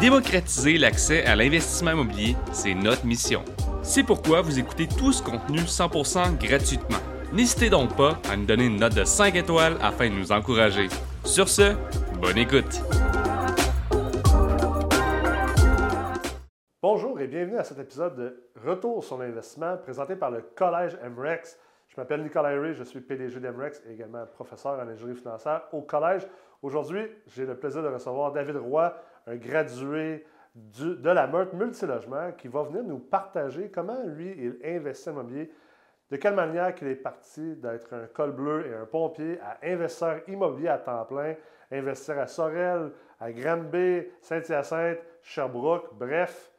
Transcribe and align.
Démocratiser 0.00 0.78
l'accès 0.78 1.26
à 1.26 1.36
l'investissement 1.36 1.90
immobilier, 1.90 2.34
c'est 2.52 2.72
notre 2.72 3.04
mission. 3.04 3.44
C'est 3.82 4.02
pourquoi 4.02 4.40
vous 4.40 4.58
écoutez 4.58 4.88
tout 4.88 5.12
ce 5.12 5.22
contenu 5.22 5.58
100% 5.58 6.38
gratuitement. 6.38 6.96
N'hésitez 7.34 7.68
donc 7.68 7.94
pas 7.94 8.16
à 8.30 8.34
nous 8.34 8.46
donner 8.46 8.64
une 8.64 8.80
note 8.80 8.94
de 8.94 9.04
5 9.04 9.34
étoiles 9.34 9.76
afin 9.82 10.08
de 10.08 10.14
nous 10.14 10.32
encourager. 10.32 10.88
Sur 11.26 11.50
ce, 11.50 11.74
bonne 12.18 12.38
écoute. 12.38 12.80
Bonjour 16.80 17.20
et 17.20 17.26
bienvenue 17.26 17.58
à 17.58 17.64
cet 17.64 17.78
épisode 17.78 18.16
de 18.16 18.42
Retour 18.64 19.04
sur 19.04 19.18
l'investissement 19.18 19.76
présenté 19.76 20.16
par 20.16 20.30
le 20.30 20.40
Collège 20.56 20.96
MREX. 21.14 21.58
Je 21.88 22.00
m'appelle 22.00 22.22
Nicolas 22.22 22.58
Ray, 22.58 22.72
je 22.72 22.84
suis 22.84 23.00
PDG 23.00 23.38
d'MREX 23.38 23.82
et 23.86 23.92
également 23.92 24.24
professeur 24.24 24.78
en 24.78 24.88
ingénierie 24.88 25.18
financière 25.18 25.64
au 25.72 25.82
Collège. 25.82 26.26
Aujourd'hui, 26.62 27.06
j'ai 27.26 27.44
le 27.44 27.54
plaisir 27.54 27.82
de 27.82 27.88
recevoir 27.88 28.32
David 28.32 28.56
Roy, 28.56 28.94
un 29.26 29.36
gradué 29.36 30.24
de 30.54 31.10
la 31.10 31.26
Meurthe 31.26 31.52
Multilogement, 31.52 32.32
qui 32.32 32.48
va 32.48 32.62
venir 32.64 32.82
nous 32.82 32.98
partager 32.98 33.70
comment 33.70 34.02
lui, 34.04 34.34
il 34.36 34.58
investit 34.64 35.08
en 35.08 35.12
immobilier, 35.12 35.52
de 36.10 36.16
quelle 36.16 36.34
manière 36.34 36.74
qu'il 36.74 36.88
est 36.88 36.96
parti 36.96 37.54
d'être 37.56 37.92
un 37.92 38.06
col 38.06 38.32
bleu 38.32 38.66
et 38.66 38.74
un 38.74 38.84
pompier 38.84 39.38
à 39.40 39.58
investisseur 39.62 40.20
immobilier 40.28 40.68
à 40.68 40.78
temps 40.78 41.04
plein, 41.04 41.36
investir 41.70 42.18
à 42.18 42.26
Sorel, 42.26 42.90
à 43.20 43.30
Granby, 43.30 44.06
Saint-Hyacinthe, 44.20 44.98
Sherbrooke, 45.22 45.94
bref, 45.94 46.50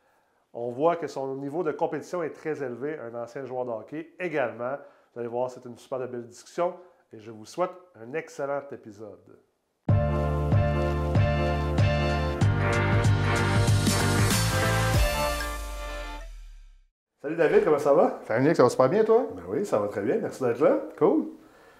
on 0.53 0.69
voit 0.71 0.95
que 0.95 1.07
son 1.07 1.35
niveau 1.35 1.63
de 1.63 1.71
compétition 1.71 2.23
est 2.23 2.31
très 2.31 2.63
élevé, 2.63 2.97
un 2.97 3.13
ancien 3.15 3.45
joueur 3.45 3.65
de 3.65 3.71
hockey 3.71 4.13
également. 4.19 4.77
Vous 5.13 5.19
allez 5.19 5.29
voir, 5.29 5.49
c'est 5.49 5.65
une 5.65 5.77
super 5.77 5.99
belle 6.07 6.27
discussion 6.27 6.75
et 7.11 7.19
je 7.19 7.31
vous 7.31 7.45
souhaite 7.45 7.71
un 7.95 8.13
excellent 8.13 8.63
épisode. 8.71 9.37
Salut 17.21 17.35
David, 17.35 17.63
comment 17.63 17.77
ça 17.79 17.93
va? 17.93 18.19
Salut 18.27 18.45
Nick, 18.45 18.55
ça 18.55 18.63
va 18.63 18.69
super 18.69 18.89
bien 18.89 19.03
toi? 19.03 19.27
Ben 19.35 19.43
oui, 19.49 19.65
ça 19.65 19.77
va 19.79 19.87
très 19.87 20.01
bien, 20.01 20.17
merci 20.21 20.43
d'être 20.43 20.59
là. 20.59 20.77
Cool. 20.97 21.25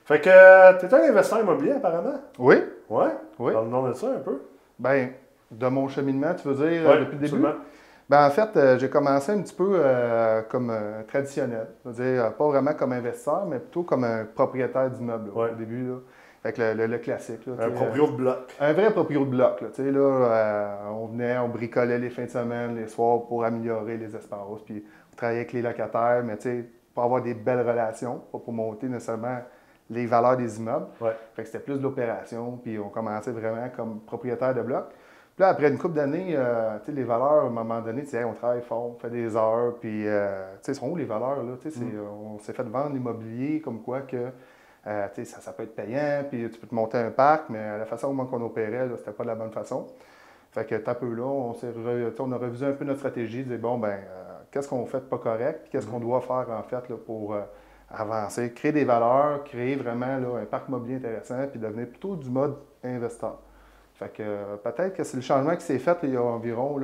Fait 0.05 0.19
que 0.21 0.79
tu 0.79 0.85
es 0.85 0.93
un 0.93 1.09
investisseur 1.09 1.39
immobilier 1.39 1.71
apparemment? 1.73 2.19
Oui. 2.37 2.55
Ouais? 2.89 3.07
Oui. 3.39 3.53
Parle-nous 3.53 3.87
de 3.87 3.93
ça 3.93 4.07
un 4.07 4.19
peu. 4.19 4.41
Ben, 4.77 5.09
de 5.49 5.67
mon 5.67 5.87
cheminement, 5.87 6.33
tu 6.35 6.47
veux 6.47 6.55
dire, 6.55 6.87
Ouais, 6.87 6.99
depuis 6.99 7.17
le 7.17 7.27
début? 7.27 7.43
Ben, 8.09 8.27
en 8.27 8.29
fait, 8.29 8.49
euh, 8.57 8.77
j'ai 8.77 8.89
commencé 8.89 9.31
un 9.31 9.41
petit 9.41 9.53
peu 9.55 9.71
euh, 9.75 10.41
comme 10.49 10.69
euh, 10.69 11.01
traditionnel. 11.07 11.67
C'est-à-dire, 11.83 12.33
pas 12.33 12.47
vraiment 12.47 12.73
comme 12.73 12.91
investisseur, 12.91 13.45
mais 13.47 13.59
plutôt 13.59 13.83
comme 13.83 14.03
un 14.03 14.25
propriétaire 14.25 14.89
d'immeuble 14.91 15.29
Ouais. 15.33 15.51
au 15.53 15.55
début. 15.55 15.87
Là. 15.87 15.95
Fait 16.43 16.53
que 16.53 16.61
le, 16.61 16.73
le- 16.73 16.87
le 16.87 16.97
classique. 16.97 17.45
Là, 17.45 17.65
Un 17.65 17.69
proprio 17.71 18.07
de 18.07 18.11
bloc. 18.13 18.55
un 18.59 18.73
vrai 18.73 18.91
proprio 18.91 19.21
de 19.21 19.29
bloc. 19.29 19.61
Là, 19.61 19.67
tu 19.73 19.83
sais, 19.83 19.91
là, 19.91 20.79
on 20.91 21.05
venait, 21.05 21.37
on 21.37 21.47
bricolait 21.47 21.99
les 21.99 22.09
fins 22.09 22.25
de 22.25 22.29
semaine, 22.29 22.75
les 22.75 22.87
soirs 22.87 23.21
pour 23.27 23.45
améliorer 23.45 23.97
les 23.97 24.13
espaces. 24.15 24.39
Puis 24.65 24.83
on 25.11 25.15
travaillait 25.15 25.41
avec 25.41 25.53
les 25.53 25.61
locataires, 25.61 26.21
mais 26.23 26.37
tu 26.37 26.43
sais, 26.43 26.65
pour 26.93 27.03
avoir 27.03 27.21
des 27.21 27.33
belles 27.33 27.67
relations, 27.67 28.21
pas 28.31 28.39
pour 28.39 28.53
monter 28.53 28.87
nécessairement 28.87 29.39
les 29.89 30.05
valeurs 30.05 30.37
des 30.37 30.57
immeubles. 30.59 30.87
Ouais. 31.01 31.15
Fait 31.33 31.43
que 31.43 31.47
c'était 31.47 31.63
plus 31.63 31.77
de 31.77 31.83
l'opération, 31.83 32.57
puis 32.63 32.79
on 32.79 32.89
commençait 32.89 33.31
vraiment 33.31 33.67
comme 33.75 33.99
propriétaire 34.01 34.53
de 34.55 34.61
bloc. 34.61 34.85
Puis 35.35 35.43
là, 35.43 35.49
après 35.49 35.69
une 35.69 35.77
couple 35.77 35.95
d'années, 35.95 36.33
euh, 36.35 36.77
tu 36.79 36.87
sais, 36.87 36.91
les 36.91 37.03
valeurs, 37.03 37.43
à 37.43 37.47
un 37.47 37.49
moment 37.49 37.81
donné, 37.81 38.03
tu 38.03 38.09
sais, 38.09 38.17
Hey, 38.17 38.25
on 38.25 38.33
travaille 38.33 38.61
fort, 38.61 38.91
on 38.95 38.99
fait 38.99 39.09
des 39.09 39.35
heures, 39.35 39.75
puis, 39.79 40.07
euh, 40.07 40.55
tu 40.55 40.59
sais, 40.63 40.73
sont 40.73 40.89
où 40.89 40.95
les 40.95 41.05
valeurs, 41.05 41.43
là? 41.43 41.53
Tu 41.61 41.71
sais, 41.71 41.79
Mm. 41.79 41.99
on 42.35 42.37
s'est 42.39 42.53
fait 42.53 42.63
vendre 42.63 42.93
l'immobilier 42.93 43.61
comme 43.61 43.81
quoi 43.81 44.01
que, 44.01 44.17
euh, 44.87 45.07
tu 45.15 45.23
sais, 45.23 45.25
ça, 45.25 45.39
ça 45.41 45.53
peut 45.53 45.63
être 45.63 45.75
payant, 45.75 46.23
puis 46.29 46.49
tu 46.49 46.59
peux 46.59 46.67
te 46.67 46.75
monter 46.75 46.97
un 46.97 47.11
parc, 47.11 47.49
mais 47.49 47.77
la 47.77 47.85
façon 47.85 48.07
comment 48.09 48.25
qu'on 48.25 48.41
opérait, 48.43 48.87
là, 48.87 48.97
c'était 48.97 49.11
pas 49.11 49.23
de 49.23 49.29
la 49.29 49.35
bonne 49.35 49.51
façon. 49.51 49.87
Fait 50.51 50.65
que, 50.65 50.75
un 50.75 50.93
peu 50.95 51.13
là, 51.13 51.23
on, 51.23 51.53
s'est 51.53 51.67
re- 51.71 52.11
on 52.19 52.31
a 52.33 52.37
revisé 52.37 52.65
un 52.65 52.73
peu 52.73 52.83
notre 52.83 52.99
stratégie, 52.99 53.43
dire, 53.43 53.57
bon, 53.57 53.77
ben, 53.77 53.99
qu'est-ce 54.51 54.69
qu'on 54.69 54.85
fait 54.85 54.99
de 54.99 55.05
pas 55.05 55.17
correct, 55.17 55.67
qu'est-ce 55.71 55.87
qu'on 55.87 55.99
doit 55.99 56.21
faire, 56.21 56.47
en 56.51 56.63
fait, 56.63 56.87
là, 56.89 56.95
pour... 57.05 57.33
euh, 57.33 57.41
avancer, 57.93 58.53
créer 58.53 58.71
des 58.71 58.85
valeurs, 58.85 59.43
créer 59.43 59.75
vraiment 59.75 60.17
là, 60.17 60.39
un 60.41 60.45
parc 60.45 60.69
immobilier 60.69 60.95
intéressant, 60.95 61.45
puis 61.49 61.59
devenir 61.59 61.89
plutôt 61.89 62.15
du 62.15 62.29
mode 62.29 62.55
investisseur. 62.81 63.37
Fait 63.95 64.07
que 64.07 64.23
euh, 64.23 64.55
peut-être 64.63 64.95
que 64.95 65.03
c'est 65.03 65.17
le 65.17 65.21
changement 65.21 65.57
qui 65.57 65.63
s'est 65.65 65.77
fait 65.77 65.91
là, 65.91 65.99
il 66.03 66.13
y 66.13 66.15
a 66.15 66.21
environ 66.21 66.79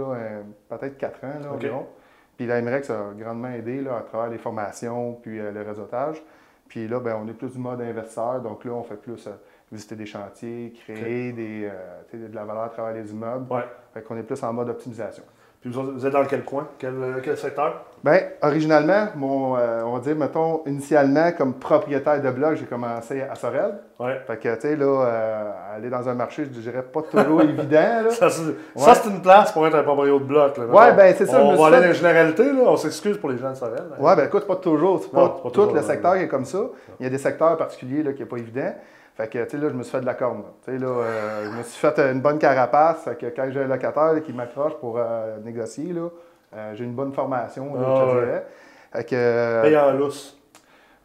peut-être 0.67 0.97
quatre 0.97 1.23
ans 1.23 1.39
là, 1.41 1.53
environ. 1.53 1.87
Puis 2.35 2.45
la 2.45 2.61
MREX 2.61 2.89
a 2.89 3.13
grandement 3.17 3.47
aidé 3.47 3.79
là, 3.79 3.99
à 3.99 4.01
travers 4.01 4.29
les 4.29 4.37
formations 4.37 5.13
puis 5.13 5.39
euh, 5.39 5.51
le 5.51 5.61
réseautage. 5.61 6.21
Puis 6.67 6.89
là, 6.89 6.99
ben, 6.99 7.17
on 7.23 7.27
est 7.29 7.33
plus 7.33 7.53
du 7.53 7.57
mode 7.59 7.79
investisseur, 7.79 8.41
donc 8.41 8.65
là, 8.65 8.73
on 8.73 8.83
fait 8.83 8.97
plus 8.97 9.29
visiter 9.71 9.95
des 9.95 10.05
chantiers, 10.05 10.73
créer 10.85 11.31
des, 11.31 11.71
de 12.11 12.35
la 12.35 12.43
valeur 12.43 12.63
à 12.63 12.69
travers 12.69 12.93
les 12.93 13.09
immeubles. 13.09 13.49
Ouais. 13.49 13.63
Fait 13.93 14.01
qu'on 14.01 14.17
est 14.17 14.23
plus 14.23 14.43
en 14.43 14.51
mode 14.51 14.67
optimisation. 14.67 15.23
Puis 15.61 15.71
vous, 15.71 16.05
êtes 16.05 16.13
dans 16.13 16.23
quel 16.25 16.43
coin? 16.43 16.67
Quel, 16.77 16.93
euh, 16.93 17.19
quel 17.23 17.35
secteur? 17.35 17.83
Bien, 18.03 18.19
originalement, 18.43 19.07
mon, 19.15 19.57
euh, 19.57 19.81
on 19.85 19.93
va 19.93 19.99
dire, 20.01 20.15
mettons, 20.15 20.61
initialement, 20.67 21.31
comme 21.35 21.55
propriétaire 21.55 22.21
de 22.21 22.29
bloc, 22.29 22.55
j'ai 22.55 22.65
commencé 22.67 23.21
à 23.23 23.33
Sorel. 23.33 23.79
Ouais. 23.99 24.21
Fait 24.27 24.37
que, 24.37 24.53
tu 24.53 24.61
sais, 24.61 24.75
là, 24.75 24.85
euh, 24.85 25.51
aller 25.75 25.89
dans 25.89 26.07
un 26.07 26.13
marché, 26.13 26.43
je 26.45 26.59
dirais 26.59 26.83
pas 26.83 27.01
toujours 27.01 27.41
évident, 27.41 28.03
là. 28.05 28.09
Ça, 28.11 28.29
c'est 28.29 28.43
Ouais. 28.43 28.93
une 29.15 29.21
place 29.21 29.51
pour 29.51 29.65
être 29.65 29.75
un 29.75 29.83
proprio 29.83 30.19
de 30.19 30.25
bloc. 30.25 30.57
Là, 30.57 30.65
Ouais, 30.67 30.93
ben, 30.93 31.15
c'est 31.17 31.25
ça, 31.25 31.41
On 31.43 31.55
va 31.55 31.67
aller 31.67 31.81
dans 31.81 31.87
les 31.87 31.93
généralités, 31.95 32.45
là. 32.53 32.61
On 32.67 32.77
s'excuse 32.77 33.17
pour 33.17 33.31
les 33.31 33.37
gens 33.39 33.49
de 33.49 33.55
Sorel. 33.55 33.77
là. 33.89 33.95
Ouais, 33.99 34.15
ben 34.15 34.25
écoute, 34.27 34.45
pas 34.45 34.57
toujours, 34.57 35.01
c'est 35.01 35.11
Non, 35.13 35.27
pas, 35.27 35.33
c'est 35.37 35.43
pas 35.43 35.49
tout 35.49 35.55
toujours, 35.61 35.73
le 35.75 35.81
secteur 35.81 36.11
ouais. 36.11 36.17
qui 36.19 36.23
est 36.25 36.29
comme 36.29 36.45
ça. 36.45 36.59
Il 36.99 37.03
y 37.03 37.07
a 37.07 37.09
des 37.09 37.17
secteurs 37.17 37.57
particuliers 37.57 38.03
là, 38.03 38.13
qui 38.13 38.19
n'est 38.19 38.29
pas 38.29 38.37
évident. 38.37 38.73
Fait 39.17 39.27
que, 39.27 39.43
tu 39.45 39.49
sais, 39.49 39.57
là, 39.57 39.69
je 39.69 39.73
me 39.73 39.81
suis 39.83 39.91
fait 39.91 40.01
de 40.01 40.05
la 40.05 40.13
corne. 40.13 40.43
Tu 40.63 40.71
sais, 40.71 40.77
là, 40.77 40.87
euh, 40.87 41.45
je 41.51 41.57
me 41.57 41.63
suis 41.63 41.79
fait 41.79 41.99
une 41.99 42.21
bonne 42.21 42.37
carapace. 42.37 43.03
Fait 43.03 43.17
que 43.17 43.25
quand 43.35 43.49
j'ai 43.51 43.61
un 43.61 43.67
locataire 43.67 44.21
qui 44.23 44.31
m'accroche 44.31 44.75
pour 44.75 44.97
euh, 44.99 45.39
négocier, 45.43 45.91
là, 45.91 46.09
euh, 46.55 46.75
j'ai 46.75 46.83
une 46.85 46.93
bonne 46.93 47.11
formation, 47.13 47.73
là, 47.73 47.81
Ah, 47.87 47.95
je 47.95 48.03
te 48.05 48.15
ouais. 48.15 48.25
dirais. 48.25 48.45
Fait 48.93 49.03
que, 49.05 49.15
euh, 49.15 49.61
Paye 49.63 49.77
en 49.77 49.91
lousse. 49.93 50.37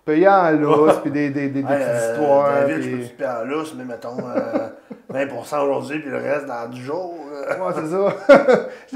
Payant 0.05 0.33
en 0.33 0.51
lousse, 0.53 0.99
puis 1.03 1.11
des, 1.11 1.31
des, 1.31 1.49
des, 1.49 1.63
petites 1.63 1.77
euh, 1.79 2.13
histoires. 2.15 2.53
David, 2.67 2.81
puis- 2.81 3.03
je 3.05 3.09
peux 3.11 3.17
payer 3.17 3.31
en 3.31 3.45
lousse, 3.45 3.75
mais 3.77 3.85
mettons 3.85 4.17
euh, 4.19 4.69
20% 5.13 5.61
aujourd'hui, 5.65 6.01
puis 6.01 6.11
le 6.11 6.17
reste 6.17 6.47
dans 6.47 6.69
du 6.69 6.83
jour. 6.83 7.15
euh. 7.33 7.59
Ouais, 7.59 7.73
c'est 7.75 7.87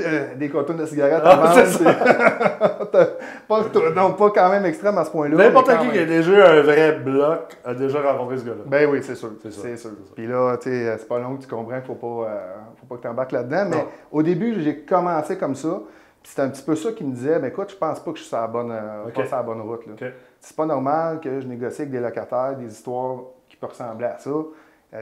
ça. 0.03 0.34
Des 0.37 0.49
contours 0.49 0.75
de 0.77 0.87
cigarettes 0.87 1.22
à 1.25 1.41
Ah, 1.43 1.65
c'est 1.65 1.84
pas, 3.49 3.61
non, 3.95 4.12
pas 4.12 4.31
quand 4.31 4.49
même 4.50 4.65
extrême 4.66 4.97
à 4.99 5.05
ce 5.05 5.11
point-là. 5.11 5.37
N'importe 5.37 5.71
qui 5.78 5.91
qui 5.91 5.99
a 5.99 6.05
déjà 6.05 6.31
eu 6.33 6.43
un 6.43 6.62
vrai 6.62 6.93
bloc 6.93 7.56
a 7.65 7.75
déjà 7.75 8.00
rencontré 8.00 8.39
ce 8.39 8.45
gars-là. 8.45 8.62
Ben 8.66 8.89
oui, 8.91 9.00
c'est 9.03 9.15
sûr. 9.15 9.31
C'est 9.50 9.77
sûr. 9.77 9.91
Puis 10.15 10.27
là, 10.27 10.56
tu 10.59 10.71
sais, 10.71 10.97
c'est 10.99 11.09
pas 11.09 11.19
long 11.19 11.37
que 11.37 11.43
tu 11.43 11.49
comprends 11.49 11.77
qu'il 11.81 11.87
faut 11.87 11.95
pas, 11.95 12.28
euh, 12.31 12.41
faut 12.81 12.87
pas 12.87 12.97
que 12.97 13.03
tu 13.03 13.09
embarques 13.09 13.33
là-dedans. 13.33 13.65
Mais 13.71 13.77
Non. 13.77 13.84
au 14.12 14.22
début, 14.22 14.61
j'ai 14.62 14.81
commencé 14.81 15.37
comme 15.37 15.55
ça. 15.55 15.81
C'était 16.27 16.43
un 16.43 16.49
petit 16.51 16.63
peu 16.65 16.75
ça 16.75 16.91
qui 16.91 17.05
me 17.05 17.13
disait, 17.15 17.39
ben 17.39 17.47
écoute, 17.47 17.71
je 17.71 17.77
pense 17.77 18.01
pas 18.01 18.11
que 18.11 18.17
je 18.17 18.23
suis 18.23 18.29
sur 18.31 18.39
la 18.41 18.49
bonne, 18.49 18.73
euh, 18.73 19.09
pas 19.11 19.27
sur 19.27 19.37
la 19.37 19.43
bonne 19.45 19.61
route. 19.61 19.87
là. 19.87 19.93
OK. 19.93 20.13
C'est 20.41 20.57
pas 20.57 20.67
normal 20.67 21.21
que 21.21 21.41
je 21.41 21.47
négocie 21.47 21.83
avec 21.83 21.93
des 21.93 22.01
locataires 22.01 22.57
des 22.57 22.67
histoires 22.67 23.19
qui 23.49 23.55
peuvent 23.57 23.71
ressembler 23.71 24.07
à 24.07 24.19
ça. 24.19 24.31
Euh, 24.31 24.45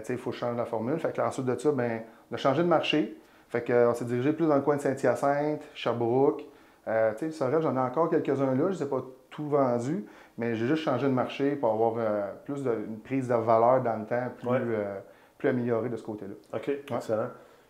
sais, 0.03 0.12
il 0.12 0.19
faut 0.19 0.33
changer 0.33 0.57
la 0.59 0.67
formule. 0.67 0.99
Fait 0.99 1.12
que 1.12 1.17
là, 1.23 1.29
ensuite 1.29 1.47
de 1.47 1.57
ça, 1.59 1.73
ben, 1.73 2.03
on 2.31 2.35
a 2.35 2.37
changé 2.37 2.62
de 2.62 2.69
marché. 2.69 3.17
Fait 3.49 3.62
que, 3.62 3.73
euh, 3.73 3.91
on 3.91 3.95
s'est 3.95 4.05
dirigé 4.05 4.35
plus 4.35 4.47
dans 4.47 4.57
le 4.57 4.61
coin 4.61 4.77
de 4.77 4.83
Saint-Hyacinthe, 4.83 5.62
Sherbrooke. 5.75 6.45
Tu 7.19 7.33
sais, 7.33 7.61
j'en 7.62 7.75
ai 7.75 7.81
encore 7.81 8.11
quelques-uns 8.11 8.55
là. 8.55 8.55
Je 8.56 8.62
ne 8.62 8.69
les 8.69 8.83
ai 8.83 8.87
pas 8.87 9.03
tout 9.31 9.49
vendus, 9.49 10.05
mais 10.37 10.55
j'ai 10.56 10.67
juste 10.67 10.83
changé 10.83 11.06
de 11.06 11.12
marché 11.12 11.56
pour 11.56 11.73
avoir 11.73 11.95
plus 12.45 12.62
de, 12.62 12.71
une 12.87 12.99
prise 12.99 13.29
de 13.29 13.35
valeur 13.35 13.81
dans 13.81 13.97
le 13.99 14.05
temps, 14.05 14.29
plus, 14.39 14.49
Ouais. 14.49 14.61
plus 15.39 15.49
améliorée 15.49 15.89
de 15.89 15.97
ce 15.97 16.03
côté-là. 16.05 16.35
OK, 16.53 16.69
excellent. 16.95 17.29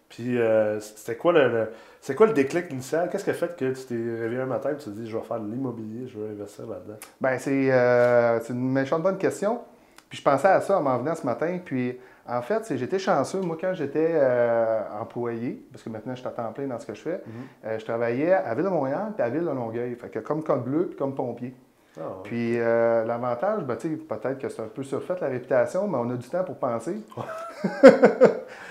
Puis, 0.08 0.38
euh, 0.38 0.78
c'était 0.80 1.16
quoi 1.16 1.32
le, 1.32 1.48
le- 1.48 1.70
c'est 2.00 2.14
quoi 2.14 2.26
le 2.26 2.32
déclic 2.34 2.70
initial? 2.70 3.08
Qu'est-ce 3.10 3.24
qui 3.24 3.30
a 3.30 3.34
fait 3.34 3.56
que 3.56 3.72
tu 3.72 3.84
t'es 3.86 3.94
réveillé 3.94 4.42
un 4.42 4.46
matin 4.46 4.70
et 4.72 4.76
tu 4.76 4.84
t'es 4.84 4.90
dit, 4.90 5.08
je 5.10 5.16
vais 5.16 5.22
faire 5.24 5.40
de 5.40 5.50
l'immobilier, 5.50 6.06
je 6.06 6.18
veux 6.18 6.30
investir 6.30 6.66
là-dedans? 6.66 6.96
Ben, 7.20 7.38
c'est 7.38 7.72
euh, 7.72 8.38
c'est 8.40 8.52
une 8.52 8.70
méchante 8.72 9.02
bonne 9.02 9.16
question. 9.18 9.60
Puis 10.08 10.18
je 10.18 10.22
pensais 10.22 10.48
à 10.48 10.60
ça 10.60 10.78
en 10.78 10.82
m'en 10.82 10.98
venant 10.98 11.14
ce 11.14 11.24
matin. 11.26 11.58
Puis 11.64 11.98
en 12.28 12.42
fait, 12.42 12.64
c'est- 12.66 12.76
j'étais 12.76 12.98
chanceux. 12.98 13.40
Moi, 13.40 13.56
quand 13.60 13.72
j'étais 13.74 14.10
euh, 14.12 14.80
employé, 15.00 15.64
parce 15.72 15.82
que 15.82 15.88
maintenant 15.88 16.14
je 16.14 16.20
suis 16.20 16.28
à 16.28 16.30
temps 16.32 16.52
plein 16.52 16.66
dans 16.66 16.78
ce 16.78 16.86
que 16.86 16.94
je 16.94 17.00
fais, 17.00 17.20
euh, 17.64 17.78
je 17.78 17.84
travaillais 17.84 18.32
à 18.34 18.54
Ville-de-Montréal 18.54 19.12
puis 19.16 19.22
à 19.24 19.28
Ville-de-Longueuil. 19.30 19.94
Fait 19.96 20.08
que 20.10 20.18
comme 20.20 20.44
code 20.44 20.62
bleu 20.64 20.86
puis 20.88 20.96
comme 20.96 21.14
pompier. 21.14 21.54
Ah, 21.96 22.00
ouais. 22.02 22.06
Puis 22.24 22.60
euh, 22.60 23.04
l'avantage, 23.04 23.62
ben, 23.64 23.76
peut-être 23.76 24.38
que 24.38 24.48
c'est 24.48 24.62
un 24.62 24.66
peu 24.66 24.82
surfait 24.82 25.14
la 25.20 25.28
réputation, 25.28 25.88
mais 25.88 25.96
on 25.98 26.10
a 26.10 26.14
du 26.16 26.28
temps 26.28 26.44
pour 26.44 26.56
penser. 26.56 26.96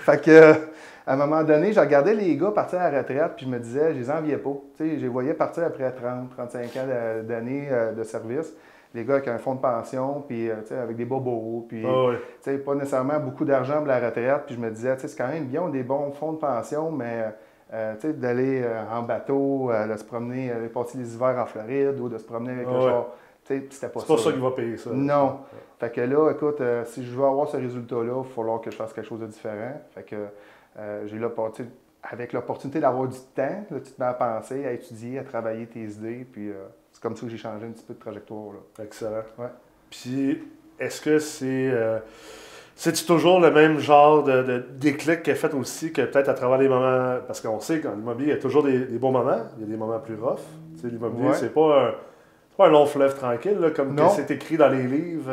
fait 0.04 0.20
que, 0.22 0.54
à 1.06 1.12
un 1.14 1.16
moment 1.16 1.42
donné, 1.44 1.72
je 1.72 1.80
regardais 1.80 2.14
les 2.14 2.36
gars 2.36 2.50
partir 2.50 2.80
à 2.80 2.90
la 2.90 2.98
retraite, 2.98 3.32
puis 3.36 3.44
je 3.46 3.50
me 3.50 3.58
disais, 3.58 3.92
je 3.92 3.98
les 3.98 4.10
enviais 4.10 4.38
pas. 4.38 4.50
Tu 4.76 4.84
sais, 4.88 4.96
je 4.96 5.02
les 5.02 5.08
voyais 5.08 5.34
partir 5.34 5.64
après 5.64 5.90
30, 5.92 6.30
35 6.30 6.76
ans 6.76 6.86
de- 6.86 7.22
d'années 7.22 7.68
euh, 7.70 7.92
de 7.92 8.02
service. 8.04 8.54
Les 8.94 9.04
gars 9.04 9.14
avec 9.14 9.26
un 9.28 9.38
fonds 9.38 9.56
de 9.56 9.60
pension, 9.60 10.22
puis 10.26 10.48
euh, 10.48 10.54
avec 10.82 10.96
des 10.96 11.04
bobos, 11.04 11.66
puis 11.68 11.84
Ah, 11.84 12.12
pas 12.64 12.74
nécessairement 12.74 13.18
beaucoup 13.18 13.44
d'argent 13.44 13.78
pour 13.78 13.86
la 13.88 13.98
retraite. 13.98 14.42
Puis 14.46 14.54
je 14.54 14.60
me 14.60 14.70
disais, 14.70 14.94
c'est 14.98 15.16
quand 15.18 15.28
même 15.28 15.44
bien, 15.46 15.62
on 15.62 15.68
a 15.68 15.70
des 15.72 15.82
bons 15.82 16.10
fonds 16.12 16.32
de 16.32 16.38
pension, 16.38 16.90
mais 16.92 17.24
euh, 17.72 17.94
d'aller 18.14 18.62
euh, 18.64 18.82
en 18.92 19.02
bateau, 19.02 19.70
euh, 19.72 19.86
de 19.92 19.96
se 19.98 20.04
promener, 20.04 20.52
aller 20.52 20.68
passer 20.68 20.96
les 20.96 21.12
hivers 21.14 21.36
en 21.38 21.44
Floride 21.46 21.98
ou 22.00 22.08
de 22.08 22.18
se 22.18 22.24
promener 22.24 22.52
avec 22.52 22.66
Ah 22.70 22.72
un 22.72 22.78
ouais. 22.78 22.84
char. 22.90 23.06
Tu 23.46 23.54
sais, 23.58 23.66
c'était 23.70 23.88
pas 23.92 24.00
C'est 24.00 24.06
pas 24.06 24.16
ça. 24.16 24.24
ça 24.24 24.32
qui 24.32 24.38
va 24.40 24.50
payer 24.52 24.76
ça. 24.78 24.90
Non. 24.94 25.38
Fait 25.78 25.90
que 25.90 26.00
là, 26.00 26.30
écoute, 26.30 26.62
si 26.84 27.04
je 27.04 27.14
veux 27.14 27.24
avoir 27.26 27.48
ce 27.48 27.56
résultat-là, 27.58 28.04
il 28.04 28.10
va 28.22 28.22
falloir 28.34 28.60
que 28.60 28.70
je 28.70 28.76
fasse 28.76 28.92
quelque 28.94 29.06
chose 29.08 29.20
de 29.20 29.26
différent. 29.26 29.72
Fait 29.94 30.02
que 30.04 30.16
euh, 30.78 31.06
j'ai 31.06 31.18
sais, 31.18 31.64
avec 32.02 32.32
l'opportunité 32.32 32.80
d'avoir 32.80 33.08
du 33.08 33.18
temps, 33.34 33.64
là, 33.70 33.80
tu 33.82 33.92
te 33.92 34.00
mets 34.00 34.08
à 34.08 34.14
penser, 34.14 34.66
à 34.66 34.72
étudier, 34.72 35.18
à 35.18 35.24
travailler 35.24 35.66
tes 35.66 35.80
idées, 35.84 36.26
puis 36.30 36.50
euh, 36.50 36.54
c'est 36.92 37.02
comme 37.02 37.16
ça 37.16 37.22
que 37.26 37.30
j'ai 37.32 37.38
changé 37.38 37.66
un 37.66 37.70
petit 37.70 37.84
peu 37.84 37.94
de 37.94 37.98
trajectoire. 37.98 38.52
Là. 38.54 38.84
Excellent. 38.84 39.22
Ouais. 39.38 39.48
Puis, 39.90 40.42
est-ce 40.78 41.00
que 41.00 41.18
c'est. 41.18 41.70
euh, 41.72 41.98
c'est-tu 42.76 43.06
toujours 43.06 43.38
le 43.40 43.52
même 43.52 43.78
genre 43.78 44.24
de, 44.24 44.42
de 44.42 44.58
déclic 44.78 45.22
qui 45.22 45.30
est 45.30 45.36
fait 45.36 45.54
aussi 45.54 45.92
que 45.92 46.02
peut-être 46.02 46.28
à 46.28 46.34
travers 46.34 46.58
les 46.58 46.68
moments. 46.68 47.18
Parce 47.26 47.40
qu'on 47.40 47.60
sait 47.60 47.80
qu'en 47.80 47.94
immobilier, 47.94 48.30
il 48.30 48.34
y 48.34 48.36
a 48.36 48.40
toujours 48.40 48.64
des, 48.64 48.80
des 48.80 48.98
bons 48.98 49.12
moments, 49.12 49.42
il 49.56 49.62
y 49.62 49.64
a 49.64 49.68
des 49.70 49.76
moments 49.76 50.00
plus 50.00 50.16
rough. 50.16 50.40
L'immobilier, 50.82 51.28
Ouais. 51.28 51.34
c'est 51.34 51.54
pas 51.54 51.86
un, 51.88 51.94
c'est 52.50 52.56
pas 52.58 52.66
un 52.66 52.70
long 52.70 52.84
fleuve 52.84 53.14
tranquille, 53.16 53.58
là, 53.58 53.70
comme 53.70 53.96
que 53.96 54.02
c'est 54.10 54.30
écrit 54.30 54.56
dans 54.58 54.68
les 54.68 54.82
livres, 54.82 55.30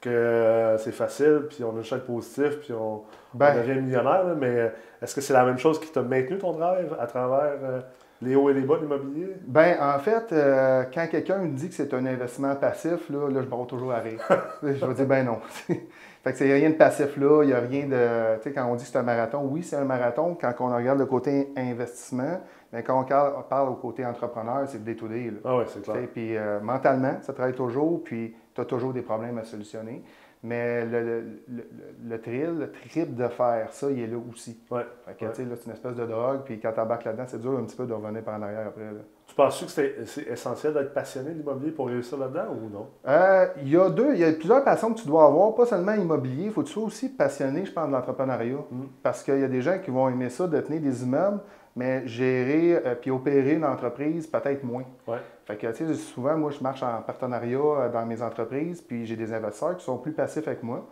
que 0.00 0.08
euh, 0.10 0.78
c'est 0.78 0.92
facile, 0.92 1.42
puis 1.48 1.64
on 1.64 1.70
a 1.72 1.76
le 1.76 1.82
choc 1.82 2.02
positif, 2.04 2.60
puis 2.60 2.72
on, 2.72 2.96
on 2.96 3.02
Ben, 3.34 3.54
devient 3.56 3.80
millionnaire. 3.80 4.24
là, 4.24 4.34
mais 4.38 4.72
est-ce 5.02 5.14
que 5.14 5.20
c'est 5.20 5.32
la 5.32 5.44
même 5.44 5.58
chose 5.58 5.80
qui 5.80 5.90
t'a 5.90 6.02
maintenu 6.02 6.38
ton 6.38 6.52
drive 6.52 6.94
à 7.00 7.06
travers 7.06 7.54
euh, 7.62 7.80
les 8.22 8.34
hauts 8.36 8.50
et 8.50 8.54
les 8.54 8.60
bas 8.62 8.76
de 8.76 8.82
l'immobilier? 8.82 9.34
ben, 9.46 9.76
en 9.80 9.98
fait, 9.98 10.32
euh, 10.32 10.84
quand 10.92 11.06
quelqu'un 11.10 11.38
me 11.38 11.48
dit 11.48 11.68
que 11.68 11.74
c'est 11.74 11.92
un 11.94 12.06
investissement 12.06 12.54
passif, 12.56 13.08
là, 13.10 13.28
là 13.28 13.42
je 13.42 13.46
barre 13.48 13.66
toujours 13.66 13.92
à 13.92 13.98
rire. 13.98 14.20
je 14.62 14.68
vais 14.86 14.94
dire, 14.94 15.06
ben 15.06 15.24
non. 15.24 15.38
fait 15.68 16.32
que 16.32 16.38
c'est 16.38 16.52
rien 16.52 16.70
de 16.70 16.74
passif 16.76 17.16
là, 17.16 17.42
il 17.42 17.48
n'y 17.48 17.52
a 17.52 17.60
rien 17.60 17.86
de. 17.86 18.36
Tu 18.38 18.42
sais, 18.44 18.52
quand 18.52 18.66
on 18.66 18.74
dit 18.76 18.84
que 18.84 18.90
c'est 18.90 18.98
un 18.98 19.02
marathon, 19.02 19.48
oui, 19.50 19.62
c'est 19.64 19.76
un 19.76 19.84
marathon. 19.84 20.36
Quand 20.40 20.52
on 20.60 20.74
regarde 20.76 20.98
le 20.98 21.06
côté 21.06 21.52
investissement, 21.56 22.40
mais 22.72 22.82
quand 22.82 23.00
on 23.00 23.42
parle 23.42 23.68
au 23.70 23.74
côté 23.74 24.04
entrepreneur, 24.04 24.62
c'est 24.66 24.82
day 24.84 24.94
to 24.94 25.08
day. 25.08 25.30
là. 25.32 25.38
Ah 25.44 25.56
oui, 25.58 25.64
c'est 25.68 25.82
clair. 25.82 26.06
Puis 26.12 26.36
euh, 26.36 26.60
mentalement, 26.60 27.16
ça 27.22 27.32
travaille 27.32 27.54
toujours, 27.54 28.02
puis 28.04 28.34
tu 28.58 28.74
as 28.74 28.76
toujours 28.76 28.92
des 28.92 29.02
problèmes 29.02 29.38
à 29.38 29.44
solutionner. 29.44 30.02
Mais 30.44 30.84
le, 30.84 31.00
le, 31.02 31.24
le, 31.48 31.64
le 32.10 32.20
thrill, 32.20 32.58
le 32.60 32.70
trip 32.70 33.16
de 33.16 33.26
faire 33.26 33.72
ça, 33.72 33.90
il 33.90 33.98
est 33.98 34.06
là 34.06 34.18
aussi. 34.30 34.56
Ouais. 34.70 34.86
Fait 35.04 35.14
que, 35.18 35.24
Ouais. 35.24 35.30
tu 35.32 35.42
sais, 35.42 35.48
là, 35.48 35.56
c'est 35.56 35.66
une 35.66 35.72
espèce 35.72 35.96
de 35.96 36.06
drogue, 36.06 36.42
puis 36.44 36.60
quand 36.60 36.70
tu 36.72 36.78
embarques 36.78 37.04
là-dedans, 37.06 37.24
c'est 37.26 37.40
dur 37.40 37.58
un 37.58 37.64
petit 37.64 37.74
peu 37.76 37.86
de 37.86 37.92
revenir 37.92 38.22
par 38.22 38.38
en 38.38 38.42
arrière 38.42 38.68
après. 38.68 38.84
là. 38.84 39.00
Tu 39.26 39.34
penses 39.34 39.60
que 39.64 39.68
c'est 39.68 40.06
c'est 40.06 40.28
essentiel 40.28 40.74
d'être 40.74 40.94
passionné 40.94 41.30
de 41.32 41.38
l'immobilier 41.38 41.72
pour 41.72 41.88
réussir 41.88 42.18
là-dedans 42.18 42.46
ou 42.52 42.70
non? 42.72 42.86
Euh, 43.08 43.46
il 43.62 43.68
y 43.68 43.76
a 43.76 43.90
deux, 43.90 44.12
il 44.14 44.20
y 44.20 44.24
a 44.24 44.32
plusieurs 44.32 44.62
passions 44.62 44.94
que 44.94 45.00
tu 45.00 45.08
dois 45.08 45.26
avoir, 45.26 45.54
pas 45.56 45.66
seulement 45.66 45.94
immobilier, 45.94 46.44
il 46.44 46.52
faut 46.52 46.62
que 46.62 46.68
tu 46.68 46.72
sois 46.74 46.84
aussi 46.84 47.08
passionné, 47.08 47.64
je 47.66 47.72
pense, 47.72 47.88
de 47.88 47.92
l'entrepreneuriat. 47.92 48.58
Mm. 48.70 48.82
Parce 49.02 49.24
qu'il 49.24 49.40
y 49.40 49.44
a 49.44 49.48
des 49.48 49.60
gens 49.60 49.78
qui 49.80 49.90
vont 49.90 50.08
aimer 50.08 50.30
ça, 50.30 50.46
de 50.46 50.60
tenir 50.60 50.80
des 50.80 51.02
immeubles, 51.02 51.40
mais 51.78 52.02
gérer 52.06 52.82
euh, 52.84 52.94
puis 53.00 53.10
opérer 53.12 53.52
une 53.54 53.64
entreprise, 53.64 54.26
peut-être 54.26 54.64
moins. 54.64 54.82
Ouais. 55.06 55.18
Fait 55.46 55.56
que, 55.56 55.68
tu 55.68 55.86
sais, 55.86 55.94
souvent, 55.94 56.36
moi, 56.36 56.50
je 56.50 56.60
marche 56.62 56.82
en 56.82 57.00
partenariat 57.06 57.58
euh, 57.58 57.88
dans 57.88 58.04
mes 58.04 58.20
entreprises, 58.20 58.80
puis 58.82 59.06
j'ai 59.06 59.14
des 59.16 59.32
investisseurs 59.32 59.76
qui 59.76 59.84
sont 59.84 59.96
plus 59.96 60.12
passifs 60.12 60.46
avec 60.48 60.62
moi. 60.62 60.84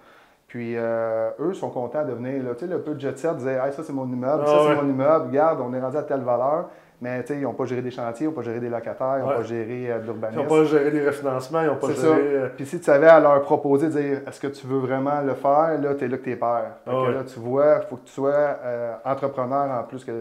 Puis 0.46 0.74
euh, 0.76 1.30
eux 1.40 1.54
sont 1.54 1.70
contents 1.70 2.04
de 2.04 2.12
venir, 2.12 2.40
là, 2.44 2.54
tu 2.54 2.60
sais, 2.60 2.70
le 2.72 2.80
peu 2.80 2.94
de 2.94 3.00
jet 3.00 3.18
set, 3.18 3.36
disaient, 3.36 3.58
hey, 3.62 3.72
ça 3.72 3.82
c'est 3.82 3.92
mon 3.92 4.06
immeuble, 4.06 4.44
Ah 4.46 4.48
ça 4.48 4.58
c'est 4.68 4.76
mon 4.80 4.88
immeuble, 4.88 5.26
regarde, 5.26 5.60
on 5.60 5.74
est 5.74 5.80
rendu 5.80 5.96
à 5.96 6.02
telle 6.04 6.20
valeur. 6.20 6.70
Mais 7.02 7.20
tu 7.24 7.34
sais, 7.34 7.40
ils 7.40 7.42
n'ont 7.42 7.52
pas 7.52 7.66
géré 7.66 7.82
des 7.82 7.90
chantiers, 7.90 8.24
ils 8.26 8.28
n'ont 8.30 8.34
pas 8.34 8.40
géré 8.42 8.58
des 8.60 8.70
locataires, 8.70 9.16
ils 9.18 9.22
n'ont 9.22 9.28
Ouais. 9.28 9.36
pas 9.36 9.42
géré 9.42 9.90
euh, 9.92 9.96
de 9.98 10.02
Ils 10.02 10.06
l'urbanisme. 10.06 10.40
n'ont 10.42 10.48
pas 10.48 10.64
géré 10.64 10.90
les 10.90 11.06
refinancements, 11.06 11.60
ils 11.62 11.66
n'ont 11.66 11.76
pas 11.76 11.92
géré. 11.92 12.14
euh, 12.20 12.48
Puis 12.56 12.64
si 12.64 12.80
tu 12.80 12.88
avais 12.88 13.08
à 13.08 13.20
leur 13.20 13.42
proposer, 13.42 13.88
dire 13.88 14.20
est-ce 14.26 14.40
que 14.40 14.46
tu 14.46 14.66
veux 14.66 14.78
vraiment 14.78 15.20
le 15.20 15.34
faire, 15.34 15.78
là, 15.82 15.94
tu 15.94 16.04
es 16.04 16.08
là 16.08 16.16
que 16.16 16.22
tu 16.24 16.30
es 16.32 16.36
père. 16.36 16.70
Fait 16.84 16.90
Ah 16.90 16.90
que 16.92 16.96
ouais. 17.08 17.12
là, 17.12 17.24
tu 17.24 17.38
vois, 17.40 17.80
il 17.82 17.86
faut 17.88 17.96
que 17.96 18.06
tu 18.06 18.12
sois 18.12 18.56
entrepreneur 19.04 19.80
en 19.80 19.82
plus 19.84 20.04
que 20.04 20.12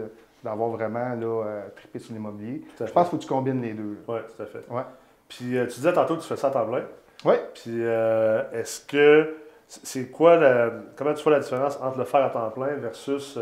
d'avoir 0.46 0.70
vraiment 0.70 1.14
là, 1.14 1.44
euh, 1.44 1.62
trippé 1.74 1.98
sur 1.98 2.14
l'immobilier. 2.14 2.62
Je 2.78 2.84
pense 2.84 2.92
qu'il 2.92 3.10
faut 3.10 3.16
que 3.16 3.22
tu 3.22 3.28
combines 3.28 3.60
les 3.60 3.74
deux. 3.74 3.98
Oui, 4.08 4.18
tout 4.36 4.42
à 4.42 4.46
fait. 4.46 4.64
Ouais. 4.70 4.82
Puis 5.28 5.56
euh, 5.58 5.66
tu 5.66 5.74
disais 5.74 5.92
tantôt 5.92 6.16
que 6.16 6.22
tu 6.22 6.28
fais 6.28 6.36
ça 6.36 6.48
à 6.48 6.50
temps 6.50 6.66
plein. 6.66 6.84
Oui. 7.24 7.34
Puis 7.54 7.72
euh, 7.82 8.42
est-ce 8.52 8.80
que. 8.86 9.36
C'est 9.68 10.06
quoi 10.12 10.36
la. 10.36 10.70
Comment 10.94 11.12
tu 11.12 11.24
vois 11.24 11.32
la 11.32 11.40
différence 11.40 11.76
entre 11.82 11.98
le 11.98 12.04
faire 12.04 12.24
à 12.24 12.30
temps 12.30 12.48
plein 12.50 12.74
versus, 12.76 13.36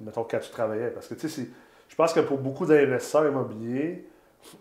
mettons, 0.00 0.24
quand 0.24 0.40
tu 0.40 0.50
travaillais? 0.50 0.88
Parce 0.88 1.06
que, 1.06 1.14
tu 1.14 1.28
sais, 1.28 1.46
je 1.88 1.94
pense 1.94 2.12
que 2.12 2.18
pour 2.18 2.38
beaucoup 2.38 2.66
d'investisseurs 2.66 3.28
immobiliers, 3.28 4.04